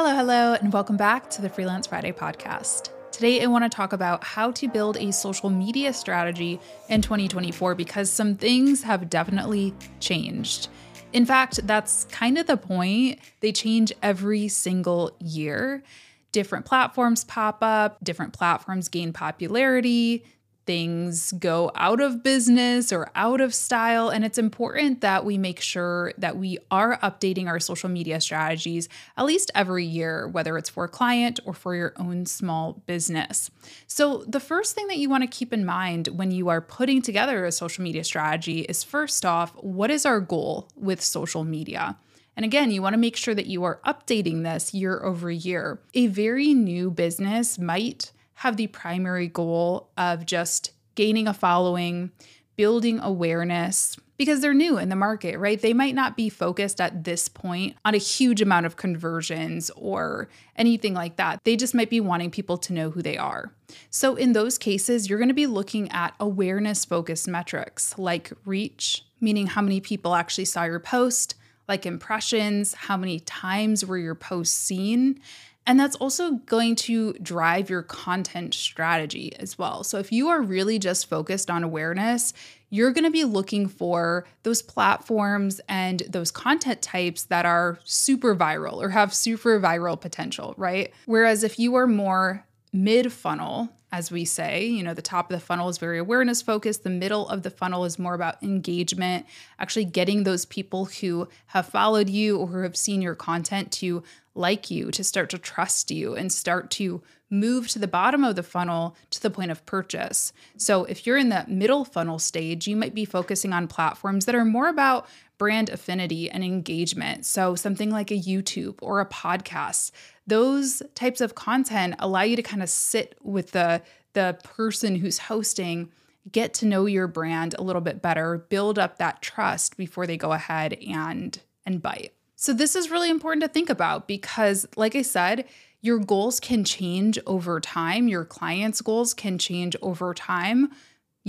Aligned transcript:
Hello, 0.00 0.14
hello, 0.14 0.52
and 0.54 0.72
welcome 0.72 0.96
back 0.96 1.28
to 1.30 1.42
the 1.42 1.48
Freelance 1.48 1.88
Friday 1.88 2.12
podcast. 2.12 2.90
Today, 3.10 3.42
I 3.42 3.46
want 3.46 3.64
to 3.64 3.68
talk 3.68 3.92
about 3.92 4.22
how 4.22 4.52
to 4.52 4.68
build 4.68 4.96
a 4.96 5.12
social 5.12 5.50
media 5.50 5.92
strategy 5.92 6.60
in 6.88 7.02
2024 7.02 7.74
because 7.74 8.08
some 8.08 8.36
things 8.36 8.84
have 8.84 9.10
definitely 9.10 9.74
changed. 9.98 10.68
In 11.12 11.26
fact, 11.26 11.66
that's 11.66 12.04
kind 12.12 12.38
of 12.38 12.46
the 12.46 12.56
point. 12.56 13.18
They 13.40 13.50
change 13.50 13.92
every 14.00 14.46
single 14.46 15.16
year. 15.18 15.82
Different 16.30 16.64
platforms 16.64 17.24
pop 17.24 17.58
up, 17.60 17.98
different 18.04 18.32
platforms 18.32 18.88
gain 18.88 19.12
popularity, 19.12 20.24
things 20.68 21.32
go 21.32 21.72
out 21.76 21.98
of 21.98 22.22
business 22.22 22.92
or 22.92 23.10
out 23.14 23.40
of 23.40 23.54
style. 23.54 24.10
And 24.10 24.22
it's 24.22 24.36
important 24.36 25.00
that 25.00 25.24
we 25.24 25.38
make 25.38 25.60
sure 25.60 26.12
that 26.18 26.36
we 26.36 26.58
are 26.70 26.98
updating 26.98 27.46
our 27.46 27.58
social 27.58 27.88
media 27.88 28.20
strategies 28.20 28.86
at 29.16 29.24
least 29.24 29.50
every 29.54 29.86
year, 29.86 30.28
whether 30.28 30.58
it's 30.58 30.68
for 30.68 30.84
a 30.84 30.88
client 30.88 31.40
or 31.46 31.54
for 31.54 31.74
your 31.74 31.94
own 31.96 32.26
small 32.26 32.82
business. 32.84 33.50
So, 33.86 34.24
the 34.28 34.40
first 34.40 34.74
thing 34.74 34.88
that 34.88 34.98
you 34.98 35.08
want 35.08 35.22
to 35.22 35.26
keep 35.26 35.54
in 35.54 35.64
mind 35.64 36.08
when 36.08 36.32
you 36.32 36.50
are 36.50 36.60
putting 36.60 37.00
together 37.00 37.46
a 37.46 37.50
social 37.50 37.82
media 37.82 38.04
strategy 38.04 38.60
is 38.60 38.84
first 38.84 39.24
off, 39.24 39.54
what 39.62 39.90
is 39.90 40.04
our 40.04 40.20
goal 40.20 40.68
with 40.76 41.00
social 41.00 41.44
media? 41.44 41.96
And 42.36 42.44
again, 42.44 42.70
you 42.70 42.82
want 42.82 42.92
to 42.92 43.00
make 43.00 43.16
sure 43.16 43.34
that 43.34 43.46
you 43.46 43.64
are 43.64 43.80
updating 43.86 44.42
this 44.42 44.74
year 44.74 45.02
over 45.02 45.30
year. 45.30 45.80
A 45.94 46.08
very 46.08 46.52
new 46.52 46.90
business 46.90 47.58
might 47.58 48.12
have 48.38 48.56
the 48.56 48.68
primary 48.68 49.26
goal 49.26 49.90
of 49.98 50.24
just 50.24 50.70
gaining 50.94 51.26
a 51.26 51.34
following, 51.34 52.12
building 52.54 53.00
awareness, 53.00 53.96
because 54.16 54.40
they're 54.40 54.54
new 54.54 54.78
in 54.78 54.90
the 54.90 54.96
market, 54.96 55.38
right? 55.38 55.60
They 55.60 55.72
might 55.72 55.96
not 55.96 56.16
be 56.16 56.28
focused 56.28 56.80
at 56.80 57.02
this 57.02 57.28
point 57.28 57.74
on 57.84 57.96
a 57.96 57.98
huge 57.98 58.40
amount 58.40 58.66
of 58.66 58.76
conversions 58.76 59.72
or 59.74 60.28
anything 60.54 60.94
like 60.94 61.16
that. 61.16 61.40
They 61.42 61.56
just 61.56 61.74
might 61.74 61.90
be 61.90 62.00
wanting 62.00 62.30
people 62.30 62.58
to 62.58 62.72
know 62.72 62.90
who 62.90 63.02
they 63.02 63.16
are. 63.16 63.52
So, 63.90 64.14
in 64.14 64.34
those 64.34 64.56
cases, 64.56 65.10
you're 65.10 65.18
going 65.18 65.28
to 65.28 65.34
be 65.34 65.48
looking 65.48 65.90
at 65.90 66.14
awareness 66.20 66.84
focused 66.84 67.26
metrics 67.26 67.98
like 67.98 68.32
reach, 68.44 69.04
meaning 69.20 69.48
how 69.48 69.62
many 69.62 69.80
people 69.80 70.14
actually 70.14 70.44
saw 70.44 70.62
your 70.62 70.80
post, 70.80 71.34
like 71.66 71.86
impressions, 71.86 72.72
how 72.74 72.96
many 72.96 73.18
times 73.18 73.84
were 73.84 73.98
your 73.98 74.14
posts 74.14 74.56
seen, 74.56 75.20
and 75.68 75.78
that's 75.78 75.96
also 75.96 76.32
going 76.46 76.74
to 76.74 77.12
drive 77.22 77.68
your 77.68 77.82
content 77.82 78.54
strategy 78.54 79.36
as 79.38 79.58
well. 79.58 79.84
So 79.84 79.98
if 79.98 80.10
you 80.10 80.28
are 80.28 80.40
really 80.40 80.78
just 80.78 81.10
focused 81.10 81.50
on 81.50 81.62
awareness, 81.62 82.32
you're 82.70 82.90
going 82.90 83.04
to 83.04 83.10
be 83.10 83.24
looking 83.24 83.68
for 83.68 84.26
those 84.44 84.62
platforms 84.62 85.60
and 85.68 86.02
those 86.08 86.30
content 86.30 86.80
types 86.80 87.24
that 87.24 87.44
are 87.44 87.78
super 87.84 88.34
viral 88.34 88.82
or 88.82 88.88
have 88.88 89.12
super 89.12 89.60
viral 89.60 90.00
potential, 90.00 90.54
right? 90.56 90.90
Whereas 91.04 91.44
if 91.44 91.58
you 91.58 91.74
are 91.74 91.86
more 91.86 92.46
mid 92.72 93.12
funnel, 93.12 93.68
as 93.90 94.10
we 94.10 94.24
say, 94.24 94.66
you 94.66 94.82
know, 94.82 94.92
the 94.92 95.00
top 95.00 95.30
of 95.30 95.38
the 95.38 95.44
funnel 95.44 95.68
is 95.68 95.78
very 95.78 95.98
awareness 95.98 96.42
focused, 96.42 96.84
the 96.84 96.90
middle 96.90 97.28
of 97.28 97.42
the 97.42 97.50
funnel 97.50 97.84
is 97.84 97.98
more 97.98 98.14
about 98.14 98.42
engagement, 98.42 99.24
actually 99.58 99.86
getting 99.86 100.24
those 100.24 100.44
people 100.44 100.86
who 100.86 101.26
have 101.46 101.66
followed 101.66 102.10
you 102.10 102.38
or 102.38 102.46
who 102.48 102.62
have 102.62 102.76
seen 102.76 103.00
your 103.00 103.14
content 103.14 103.72
to 103.72 104.02
like 104.34 104.70
you, 104.70 104.90
to 104.90 105.02
start 105.02 105.30
to 105.30 105.38
trust 105.38 105.90
you, 105.90 106.14
and 106.14 106.32
start 106.32 106.70
to 106.70 107.02
move 107.30 107.68
to 107.68 107.78
the 107.78 107.88
bottom 107.88 108.24
of 108.24 108.36
the 108.36 108.42
funnel 108.42 108.96
to 109.10 109.20
the 109.20 109.30
point 109.30 109.50
of 109.50 109.64
purchase. 109.66 110.32
So, 110.56 110.84
if 110.84 111.06
you're 111.06 111.18
in 111.18 111.28
that 111.30 111.50
middle 111.50 111.84
funnel 111.84 112.18
stage, 112.18 112.66
you 112.66 112.76
might 112.76 112.94
be 112.94 113.04
focusing 113.04 113.52
on 113.52 113.68
platforms 113.68 114.26
that 114.26 114.34
are 114.34 114.44
more 114.44 114.68
about 114.68 115.06
brand 115.38 115.70
affinity 115.70 116.30
and 116.30 116.42
engagement. 116.42 117.26
So, 117.26 117.54
something 117.54 117.90
like 117.90 118.10
a 118.10 118.14
YouTube 118.14 118.76
or 118.80 119.00
a 119.00 119.06
podcast, 119.06 119.90
those 120.28 120.82
types 120.94 121.20
of 121.20 121.34
content 121.34 121.94
allow 121.98 122.22
you 122.22 122.36
to 122.36 122.42
kind 122.42 122.62
of 122.62 122.68
sit 122.68 123.16
with 123.22 123.52
the, 123.52 123.82
the 124.12 124.38
person 124.44 124.96
who's 124.96 125.18
hosting 125.18 125.90
get 126.30 126.54
to 126.54 126.66
know 126.66 126.86
your 126.86 127.06
brand 127.06 127.54
a 127.58 127.62
little 127.62 127.80
bit 127.80 128.02
better, 128.02 128.38
build 128.48 128.78
up 128.78 128.98
that 128.98 129.22
trust 129.22 129.76
before 129.76 130.06
they 130.06 130.16
go 130.16 130.32
ahead 130.32 130.74
and 130.86 131.40
and 131.66 131.82
bite. 131.82 132.12
So, 132.36 132.52
this 132.52 132.76
is 132.76 132.90
really 132.90 133.10
important 133.10 133.42
to 133.42 133.48
think 133.48 133.68
about 133.70 134.06
because, 134.06 134.66
like 134.76 134.94
I 134.94 135.02
said, 135.02 135.44
your 135.80 135.98
goals 135.98 136.40
can 136.40 136.64
change 136.64 137.18
over 137.26 137.60
time. 137.60 138.08
Your 138.08 138.24
clients' 138.24 138.80
goals 138.80 139.14
can 139.14 139.38
change 139.38 139.76
over 139.82 140.14
time. 140.14 140.70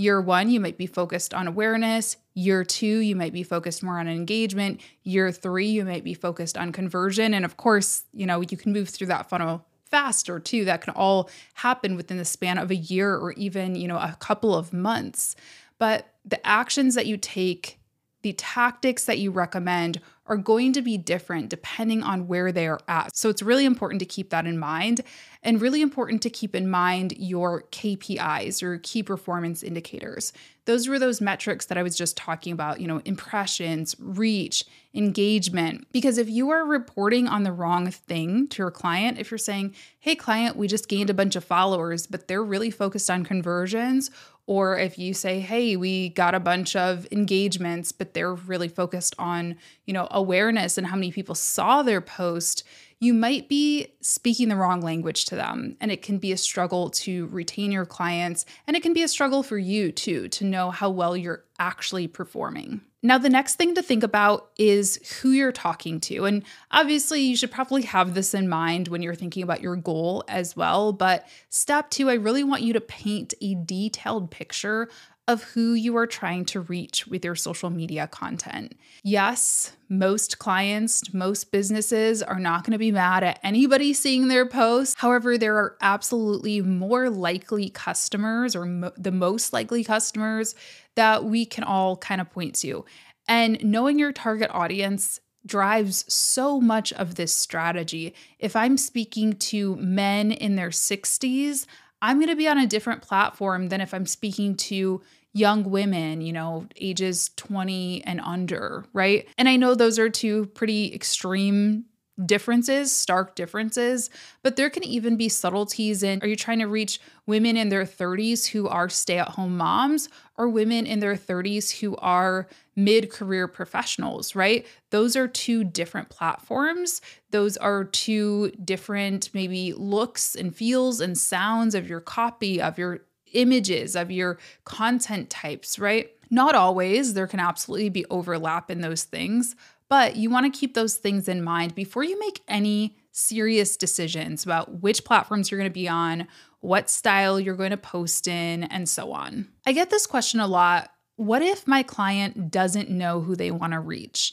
Year 0.00 0.18
one, 0.18 0.48
you 0.48 0.60
might 0.60 0.78
be 0.78 0.86
focused 0.86 1.34
on 1.34 1.46
awareness. 1.46 2.16
Year 2.32 2.64
two, 2.64 3.00
you 3.00 3.14
might 3.14 3.34
be 3.34 3.42
focused 3.42 3.82
more 3.82 3.98
on 3.98 4.08
engagement. 4.08 4.80
Year 5.02 5.30
three, 5.30 5.66
you 5.66 5.84
might 5.84 6.04
be 6.04 6.14
focused 6.14 6.56
on 6.56 6.72
conversion. 6.72 7.34
And 7.34 7.44
of 7.44 7.58
course, 7.58 8.04
you 8.14 8.24
know, 8.24 8.40
you 8.40 8.56
can 8.56 8.72
move 8.72 8.88
through 8.88 9.08
that 9.08 9.28
funnel 9.28 9.66
faster 9.84 10.40
too. 10.40 10.64
That 10.64 10.80
can 10.80 10.94
all 10.94 11.28
happen 11.52 11.96
within 11.96 12.16
the 12.16 12.24
span 12.24 12.56
of 12.56 12.70
a 12.70 12.76
year 12.76 13.14
or 13.14 13.32
even, 13.32 13.74
you 13.74 13.88
know, 13.88 13.98
a 13.98 14.16
couple 14.20 14.54
of 14.54 14.72
months. 14.72 15.36
But 15.78 16.06
the 16.24 16.44
actions 16.46 16.94
that 16.94 17.04
you 17.04 17.18
take 17.18 17.78
the 18.22 18.32
tactics 18.32 19.04
that 19.04 19.18
you 19.18 19.30
recommend 19.30 20.00
are 20.30 20.36
going 20.36 20.72
to 20.72 20.80
be 20.80 20.96
different 20.96 21.50
depending 21.50 22.04
on 22.04 22.28
where 22.28 22.52
they 22.52 22.68
are 22.68 22.78
at. 22.86 23.16
So 23.16 23.28
it's 23.28 23.42
really 23.42 23.64
important 23.64 23.98
to 23.98 24.06
keep 24.06 24.30
that 24.30 24.46
in 24.46 24.58
mind 24.58 25.00
and 25.42 25.60
really 25.60 25.82
important 25.82 26.22
to 26.22 26.30
keep 26.30 26.54
in 26.54 26.70
mind 26.70 27.14
your 27.18 27.64
KPIs, 27.72 28.62
your 28.62 28.78
key 28.78 29.02
performance 29.02 29.64
indicators. 29.64 30.32
Those 30.66 30.86
were 30.86 31.00
those 31.00 31.20
metrics 31.20 31.66
that 31.66 31.78
I 31.78 31.82
was 31.82 31.96
just 31.96 32.16
talking 32.16 32.52
about, 32.52 32.80
you 32.80 32.86
know, 32.86 33.02
impressions, 33.04 33.96
reach, 33.98 34.64
engagement. 34.94 35.88
Because 35.90 36.16
if 36.16 36.28
you 36.28 36.50
are 36.50 36.64
reporting 36.64 37.26
on 37.26 37.42
the 37.42 37.52
wrong 37.52 37.90
thing 37.90 38.46
to 38.48 38.62
your 38.62 38.70
client, 38.70 39.18
if 39.18 39.32
you're 39.32 39.38
saying, 39.38 39.74
hey, 39.98 40.14
client, 40.14 40.54
we 40.54 40.68
just 40.68 40.88
gained 40.88 41.10
a 41.10 41.14
bunch 41.14 41.34
of 41.34 41.42
followers, 41.42 42.06
but 42.06 42.28
they're 42.28 42.44
really 42.44 42.70
focused 42.70 43.10
on 43.10 43.24
conversions, 43.24 44.12
or 44.50 44.76
if 44.76 44.98
you 44.98 45.14
say, 45.14 45.38
hey, 45.38 45.76
we 45.76 46.08
got 46.08 46.34
a 46.34 46.40
bunch 46.40 46.74
of 46.74 47.06
engagements, 47.12 47.92
but 47.92 48.14
they're 48.14 48.34
really 48.34 48.66
focused 48.66 49.14
on, 49.16 49.54
you 49.86 49.94
know, 49.94 50.08
awareness 50.10 50.76
and 50.76 50.88
how 50.88 50.96
many 50.96 51.12
people 51.12 51.36
saw 51.36 51.84
their 51.84 52.00
post, 52.00 52.64
you 52.98 53.14
might 53.14 53.48
be 53.48 53.86
speaking 54.00 54.48
the 54.48 54.56
wrong 54.56 54.80
language 54.80 55.26
to 55.26 55.36
them. 55.36 55.76
And 55.80 55.92
it 55.92 56.02
can 56.02 56.18
be 56.18 56.32
a 56.32 56.36
struggle 56.36 56.90
to 56.90 57.28
retain 57.28 57.70
your 57.70 57.86
clients. 57.86 58.44
And 58.66 58.76
it 58.76 58.82
can 58.82 58.92
be 58.92 59.04
a 59.04 59.08
struggle 59.08 59.44
for 59.44 59.56
you 59.56 59.92
too, 59.92 60.26
to 60.30 60.44
know 60.44 60.72
how 60.72 60.90
well 60.90 61.16
you're 61.16 61.44
actually 61.60 62.08
performing. 62.08 62.80
Now, 63.02 63.16
the 63.16 63.30
next 63.30 63.54
thing 63.54 63.74
to 63.76 63.82
think 63.82 64.02
about 64.02 64.50
is 64.58 65.20
who 65.20 65.30
you're 65.30 65.52
talking 65.52 66.00
to. 66.00 66.26
And 66.26 66.42
obviously, 66.70 67.22
you 67.22 67.36
should 67.36 67.50
probably 67.50 67.82
have 67.82 68.14
this 68.14 68.34
in 68.34 68.48
mind 68.48 68.88
when 68.88 69.00
you're 69.00 69.14
thinking 69.14 69.42
about 69.42 69.62
your 69.62 69.76
goal 69.76 70.22
as 70.28 70.54
well. 70.54 70.92
But 70.92 71.26
step 71.48 71.90
two, 71.90 72.10
I 72.10 72.14
really 72.14 72.44
want 72.44 72.62
you 72.62 72.74
to 72.74 72.80
paint 72.80 73.32
a 73.40 73.54
detailed 73.54 74.30
picture 74.30 74.88
of 75.30 75.44
who 75.44 75.74
you 75.74 75.96
are 75.96 76.08
trying 76.08 76.44
to 76.44 76.60
reach 76.60 77.06
with 77.06 77.24
your 77.24 77.36
social 77.36 77.70
media 77.70 78.08
content. 78.08 78.74
Yes, 79.04 79.76
most 79.88 80.40
clients, 80.40 81.14
most 81.14 81.52
businesses 81.52 82.20
are 82.20 82.40
not 82.40 82.64
going 82.64 82.72
to 82.72 82.78
be 82.78 82.90
mad 82.90 83.22
at 83.22 83.38
anybody 83.44 83.92
seeing 83.92 84.26
their 84.26 84.44
post. 84.44 84.98
However, 84.98 85.38
there 85.38 85.56
are 85.56 85.76
absolutely 85.80 86.60
more 86.62 87.08
likely 87.08 87.70
customers 87.70 88.56
or 88.56 88.66
mo- 88.66 88.92
the 88.96 89.12
most 89.12 89.52
likely 89.52 89.84
customers 89.84 90.56
that 90.96 91.24
we 91.24 91.46
can 91.46 91.64
all 91.64 91.96
kind 91.96 92.20
of 92.20 92.30
point 92.30 92.54
to. 92.56 92.84
And 93.28 93.62
knowing 93.64 93.98
your 93.98 94.12
target 94.12 94.50
audience 94.52 95.20
drives 95.46 96.04
so 96.12 96.60
much 96.60 96.92
of 96.92 97.14
this 97.14 97.32
strategy. 97.32 98.14
If 98.38 98.54
I'm 98.54 98.76
speaking 98.76 99.34
to 99.34 99.76
men 99.76 100.32
in 100.32 100.56
their 100.56 100.70
60s, 100.70 101.66
I'm 102.02 102.18
going 102.18 102.28
to 102.28 102.36
be 102.36 102.48
on 102.48 102.58
a 102.58 102.66
different 102.66 103.02
platform 103.02 103.68
than 103.68 103.80
if 103.80 103.94
I'm 103.94 104.06
speaking 104.06 104.56
to 104.56 105.02
young 105.32 105.64
women, 105.64 106.20
you 106.20 106.32
know, 106.32 106.66
ages 106.76 107.30
20 107.36 108.04
and 108.04 108.20
under, 108.20 108.84
right? 108.92 109.28
And 109.38 109.48
I 109.48 109.56
know 109.56 109.74
those 109.74 109.98
are 109.98 110.10
two 110.10 110.46
pretty 110.46 110.92
extreme 110.92 111.84
differences, 112.26 112.94
stark 112.94 113.34
differences, 113.34 114.10
but 114.42 114.56
there 114.56 114.70
can 114.70 114.84
even 114.84 115.16
be 115.16 115.28
subtleties 115.28 116.02
in 116.02 116.20
are 116.22 116.28
you 116.28 116.36
trying 116.36 116.58
to 116.58 116.66
reach 116.66 117.00
women 117.26 117.56
in 117.56 117.68
their 117.68 117.84
30s 117.84 118.48
who 118.48 118.68
are 118.68 118.88
stay 118.88 119.18
at 119.18 119.28
home 119.28 119.56
moms 119.56 120.08
or 120.36 120.48
women 120.48 120.86
in 120.86 121.00
their 121.00 121.16
30s 121.16 121.80
who 121.80 121.96
are 121.96 122.48
mid 122.76 123.10
career 123.10 123.46
professionals, 123.46 124.34
right? 124.34 124.66
Those 124.90 125.16
are 125.16 125.28
two 125.28 125.64
different 125.64 126.08
platforms. 126.08 127.00
Those 127.30 127.56
are 127.56 127.84
two 127.84 128.50
different, 128.64 129.30
maybe 129.34 129.72
looks 129.74 130.34
and 130.34 130.54
feels 130.54 131.00
and 131.00 131.16
sounds 131.16 131.74
of 131.74 131.88
your 131.88 132.00
copy, 132.00 132.60
of 132.60 132.78
your 132.78 133.00
images, 133.32 133.94
of 133.94 134.10
your 134.10 134.38
content 134.64 135.30
types, 135.30 135.78
right? 135.78 136.10
Not 136.30 136.54
always. 136.54 137.14
There 137.14 137.26
can 137.26 137.40
absolutely 137.40 137.90
be 137.90 138.06
overlap 138.06 138.70
in 138.70 138.80
those 138.80 139.04
things, 139.04 139.56
but 139.90 140.16
you 140.16 140.30
want 140.30 140.50
to 140.50 140.58
keep 140.58 140.72
those 140.72 140.96
things 140.96 141.28
in 141.28 141.42
mind 141.42 141.74
before 141.74 142.04
you 142.04 142.18
make 142.18 142.40
any 142.48 142.96
serious 143.12 143.76
decisions 143.76 144.44
about 144.44 144.80
which 144.80 145.04
platforms 145.04 145.50
you're 145.50 145.58
going 145.58 145.68
to 145.68 145.74
be 145.74 145.88
on, 145.88 146.28
what 146.60 146.88
style 146.88 147.40
you're 147.40 147.56
going 147.56 147.72
to 147.72 147.76
post 147.76 148.28
in, 148.28 148.62
and 148.64 148.88
so 148.88 149.12
on. 149.12 149.48
I 149.66 149.72
get 149.72 149.90
this 149.90 150.06
question 150.06 150.38
a 150.38 150.46
lot. 150.46 150.90
What 151.16 151.42
if 151.42 151.66
my 151.66 151.82
client 151.82 152.50
doesn't 152.50 152.88
know 152.88 153.20
who 153.20 153.34
they 153.34 153.50
want 153.50 153.72
to 153.72 153.80
reach? 153.80 154.32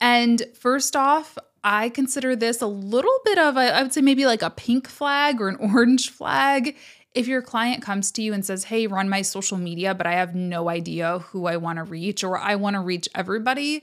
And 0.00 0.42
first 0.54 0.96
off, 0.96 1.38
I 1.62 1.90
consider 1.90 2.34
this 2.34 2.60
a 2.60 2.66
little 2.66 3.18
bit 3.24 3.38
of 3.38 3.56
a, 3.56 3.76
I 3.76 3.82
would 3.82 3.92
say 3.92 4.00
maybe 4.00 4.26
like 4.26 4.42
a 4.42 4.50
pink 4.50 4.88
flag 4.88 5.40
or 5.40 5.48
an 5.48 5.56
orange 5.60 6.10
flag. 6.10 6.76
If 7.14 7.28
your 7.28 7.42
client 7.42 7.82
comes 7.82 8.10
to 8.12 8.22
you 8.22 8.32
and 8.32 8.44
says, 8.44 8.64
Hey, 8.64 8.86
run 8.88 9.08
my 9.08 9.22
social 9.22 9.58
media, 9.58 9.94
but 9.94 10.06
I 10.06 10.12
have 10.12 10.34
no 10.34 10.68
idea 10.68 11.20
who 11.20 11.46
I 11.46 11.56
want 11.56 11.78
to 11.78 11.84
reach, 11.84 12.24
or 12.24 12.36
I 12.36 12.56
want 12.56 12.74
to 12.74 12.80
reach 12.80 13.08
everybody, 13.14 13.82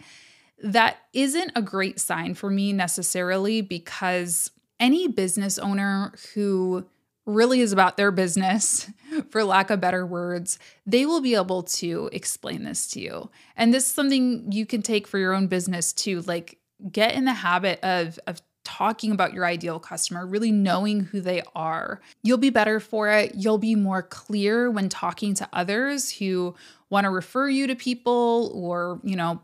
that 0.66 0.98
isn't 1.14 1.52
a 1.56 1.62
great 1.62 2.00
sign 2.00 2.34
for 2.34 2.50
me 2.50 2.74
necessarily 2.74 3.62
because 3.62 4.50
any 4.80 5.08
business 5.08 5.60
owner 5.60 6.12
who 6.34 6.84
really 7.28 7.62
is 7.62 7.72
about 7.72 7.98
their 7.98 8.12
business, 8.12 8.90
for 9.30 9.44
lack 9.44 9.70
of 9.70 9.80
better 9.80 10.06
words, 10.08 10.58
they 10.86 11.06
will 11.06 11.22
be 11.22 11.36
able 11.36 11.62
to 11.62 12.10
explain 12.12 12.64
this 12.64 12.88
to 12.88 13.00
you. 13.00 13.30
And 13.56 13.72
this 13.72 13.86
is 13.86 13.92
something 13.94 14.52
you 14.52 14.66
can 14.66 14.82
take 14.82 15.08
for 15.08 15.20
your 15.20 15.34
own 15.34 15.46
business 15.46 15.94
too. 15.94 16.22
Like, 16.22 16.58
get 16.92 17.14
in 17.14 17.26
the 17.26 17.34
habit 17.34 17.80
of, 17.84 18.20
of 18.26 18.42
talking 18.64 19.12
about 19.12 19.34
your 19.34 19.46
ideal 19.46 19.80
customer, 19.80 20.26
really 20.26 20.52
knowing 20.52 21.02
who 21.02 21.22
they 21.22 21.44
are. 21.56 22.02
You'll 22.24 22.40
be 22.40 22.50
better 22.50 22.80
for 22.80 23.12
it. 23.12 23.36
You'll 23.36 23.60
be 23.60 23.76
more 23.76 24.02
clear 24.02 24.72
when 24.72 24.90
talking 24.90 25.36
to 25.36 25.48
others 25.54 26.10
who 26.10 26.56
want 26.90 27.06
to 27.06 27.12
refer 27.12 27.48
you 27.48 27.68
to 27.68 27.76
people 27.76 28.52
or, 28.56 29.00
you 29.04 29.16
know, 29.16 29.42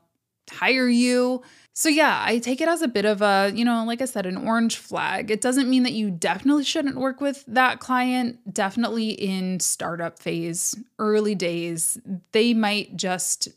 hire 0.51 0.89
you. 0.89 1.41
So, 1.73 1.87
yeah, 1.87 2.21
I 2.25 2.39
take 2.39 2.59
it 2.59 2.67
as 2.67 2.81
a 2.81 2.87
bit 2.87 3.05
of 3.05 3.21
a, 3.21 3.51
you 3.55 3.63
know, 3.63 3.85
like 3.85 4.01
I 4.01 4.05
said, 4.05 4.25
an 4.25 4.35
orange 4.35 4.75
flag. 4.77 5.31
It 5.31 5.39
doesn't 5.39 5.69
mean 5.69 5.83
that 5.83 5.93
you 5.93 6.11
definitely 6.11 6.65
shouldn't 6.65 6.97
work 6.97 7.21
with 7.21 7.45
that 7.47 7.79
client. 7.79 8.53
Definitely 8.53 9.11
in 9.11 9.59
startup 9.61 10.19
phase, 10.19 10.75
early 10.99 11.33
days, 11.33 11.97
they 12.33 12.53
might 12.53 12.97
just 12.97 13.47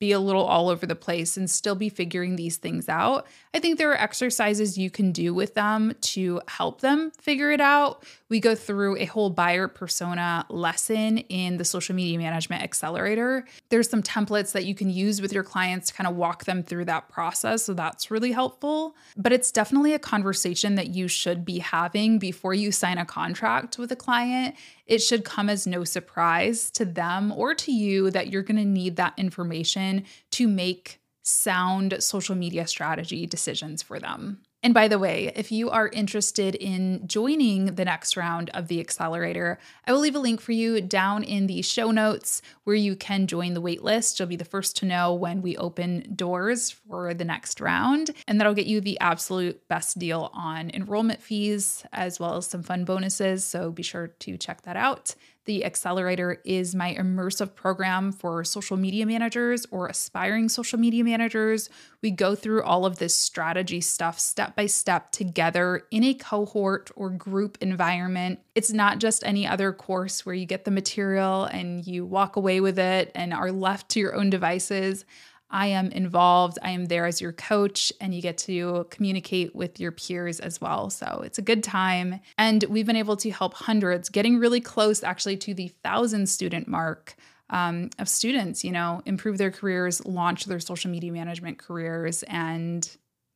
be 0.00 0.12
a 0.12 0.20
little 0.20 0.44
all 0.44 0.68
over 0.68 0.86
the 0.86 0.94
place 0.94 1.36
and 1.36 1.50
still 1.50 1.74
be 1.74 1.88
figuring 1.88 2.36
these 2.36 2.56
things 2.56 2.88
out. 2.88 3.26
I 3.54 3.60
think 3.60 3.78
there 3.78 3.90
are 3.90 4.00
exercises 4.00 4.76
you 4.76 4.90
can 4.90 5.12
do 5.12 5.32
with 5.32 5.54
them 5.54 5.94
to 6.00 6.40
help 6.48 6.80
them 6.80 7.10
figure 7.20 7.50
it 7.50 7.60
out. 7.60 8.04
We 8.28 8.40
go 8.40 8.54
through 8.54 8.96
a 8.98 9.06
whole 9.06 9.30
buyer 9.30 9.68
persona 9.68 10.44
lesson 10.50 11.18
in 11.18 11.56
the 11.56 11.64
social 11.64 11.94
media 11.94 12.18
management 12.18 12.62
accelerator. 12.62 13.46
There's 13.70 13.88
some 13.88 14.02
templates 14.02 14.52
that 14.52 14.64
you 14.64 14.74
can 14.74 14.90
use 14.90 15.22
with 15.22 15.32
your 15.32 15.44
clients 15.44 15.88
to 15.88 15.94
kind 15.94 16.06
of 16.06 16.16
walk 16.16 16.44
them 16.44 16.62
through 16.62 16.84
that 16.86 17.08
process. 17.08 17.64
So 17.64 17.74
that's 17.74 18.10
really 18.10 18.32
helpful. 18.32 18.96
But 19.16 19.32
it's 19.32 19.50
definitely 19.50 19.94
a 19.94 19.98
conversation 19.98 20.74
that 20.74 20.88
you 20.88 21.08
should 21.08 21.44
be 21.44 21.58
having 21.58 22.18
before 22.18 22.54
you 22.54 22.70
sign 22.70 22.98
a 22.98 23.06
contract 23.06 23.78
with 23.78 23.90
a 23.92 23.96
client 23.96 24.54
it 24.88 24.98
should 25.02 25.22
come 25.22 25.50
as 25.50 25.66
no 25.66 25.84
surprise 25.84 26.70
to 26.70 26.84
them 26.84 27.30
or 27.32 27.54
to 27.54 27.70
you 27.70 28.10
that 28.10 28.32
you're 28.32 28.42
going 28.42 28.56
to 28.56 28.64
need 28.64 28.96
that 28.96 29.12
information 29.18 30.04
to 30.30 30.48
make 30.48 30.98
sound 31.28 32.02
social 32.02 32.34
media 32.34 32.66
strategy 32.66 33.26
decisions 33.26 33.82
for 33.82 33.98
them. 33.98 34.40
And 34.60 34.74
by 34.74 34.88
the 34.88 34.98
way, 34.98 35.32
if 35.36 35.52
you 35.52 35.70
are 35.70 35.88
interested 35.88 36.56
in 36.56 37.06
joining 37.06 37.76
the 37.76 37.84
next 37.84 38.16
round 38.16 38.50
of 38.54 38.66
the 38.66 38.80
accelerator, 38.80 39.60
I 39.86 39.92
will 39.92 40.00
leave 40.00 40.16
a 40.16 40.20
link 40.20 40.40
for 40.40 40.50
you 40.50 40.80
down 40.80 41.22
in 41.22 41.46
the 41.46 41.62
show 41.62 41.92
notes 41.92 42.42
where 42.64 42.74
you 42.74 42.96
can 42.96 43.28
join 43.28 43.54
the 43.54 43.62
waitlist. 43.62 44.18
You'll 44.18 44.26
be 44.26 44.34
the 44.34 44.44
first 44.44 44.76
to 44.78 44.86
know 44.86 45.14
when 45.14 45.42
we 45.42 45.56
open 45.56 46.12
doors 46.16 46.70
for 46.70 47.14
the 47.14 47.24
next 47.24 47.60
round, 47.60 48.10
and 48.26 48.40
that'll 48.40 48.52
get 48.54 48.66
you 48.66 48.80
the 48.80 48.98
absolute 48.98 49.68
best 49.68 49.96
deal 49.96 50.28
on 50.34 50.70
enrollment 50.70 51.22
fees 51.22 51.84
as 51.92 52.18
well 52.18 52.38
as 52.38 52.48
some 52.48 52.64
fun 52.64 52.84
bonuses. 52.84 53.44
So 53.44 53.70
be 53.70 53.84
sure 53.84 54.08
to 54.08 54.36
check 54.36 54.62
that 54.62 54.76
out. 54.76 55.14
The 55.48 55.64
Accelerator 55.64 56.42
is 56.44 56.74
my 56.74 56.94
immersive 56.94 57.54
program 57.54 58.12
for 58.12 58.44
social 58.44 58.76
media 58.76 59.06
managers 59.06 59.64
or 59.70 59.86
aspiring 59.86 60.50
social 60.50 60.78
media 60.78 61.02
managers. 61.02 61.70
We 62.02 62.10
go 62.10 62.34
through 62.34 62.64
all 62.64 62.84
of 62.84 62.98
this 62.98 63.14
strategy 63.14 63.80
stuff 63.80 64.18
step 64.18 64.54
by 64.54 64.66
step 64.66 65.10
together 65.10 65.84
in 65.90 66.04
a 66.04 66.12
cohort 66.12 66.90
or 66.96 67.08
group 67.08 67.56
environment. 67.62 68.40
It's 68.54 68.74
not 68.74 68.98
just 68.98 69.24
any 69.24 69.46
other 69.46 69.72
course 69.72 70.26
where 70.26 70.34
you 70.34 70.44
get 70.44 70.66
the 70.66 70.70
material 70.70 71.44
and 71.44 71.86
you 71.86 72.04
walk 72.04 72.36
away 72.36 72.60
with 72.60 72.78
it 72.78 73.10
and 73.14 73.32
are 73.32 73.50
left 73.50 73.88
to 73.92 74.00
your 74.00 74.14
own 74.14 74.28
devices. 74.28 75.06
I 75.50 75.68
am 75.68 75.90
involved. 75.90 76.58
I 76.62 76.70
am 76.70 76.86
there 76.86 77.06
as 77.06 77.20
your 77.20 77.32
coach, 77.32 77.92
and 78.00 78.14
you 78.14 78.20
get 78.20 78.38
to 78.38 78.86
communicate 78.90 79.54
with 79.54 79.80
your 79.80 79.92
peers 79.92 80.40
as 80.40 80.60
well. 80.60 80.90
So 80.90 81.22
it's 81.24 81.38
a 81.38 81.42
good 81.42 81.64
time. 81.64 82.20
And 82.36 82.64
we've 82.68 82.86
been 82.86 82.96
able 82.96 83.16
to 83.16 83.30
help 83.30 83.54
hundreds, 83.54 84.08
getting 84.08 84.38
really 84.38 84.60
close 84.60 85.02
actually 85.02 85.36
to 85.38 85.54
the 85.54 85.68
thousand 85.82 86.28
student 86.28 86.68
mark. 86.68 87.14
Um, 87.50 87.88
of 87.98 88.10
students, 88.10 88.62
you 88.62 88.72
know, 88.72 89.00
improve 89.06 89.38
their 89.38 89.50
careers, 89.50 90.04
launch 90.04 90.44
their 90.44 90.60
social 90.60 90.90
media 90.90 91.10
management 91.10 91.56
careers, 91.56 92.22
and 92.24 92.86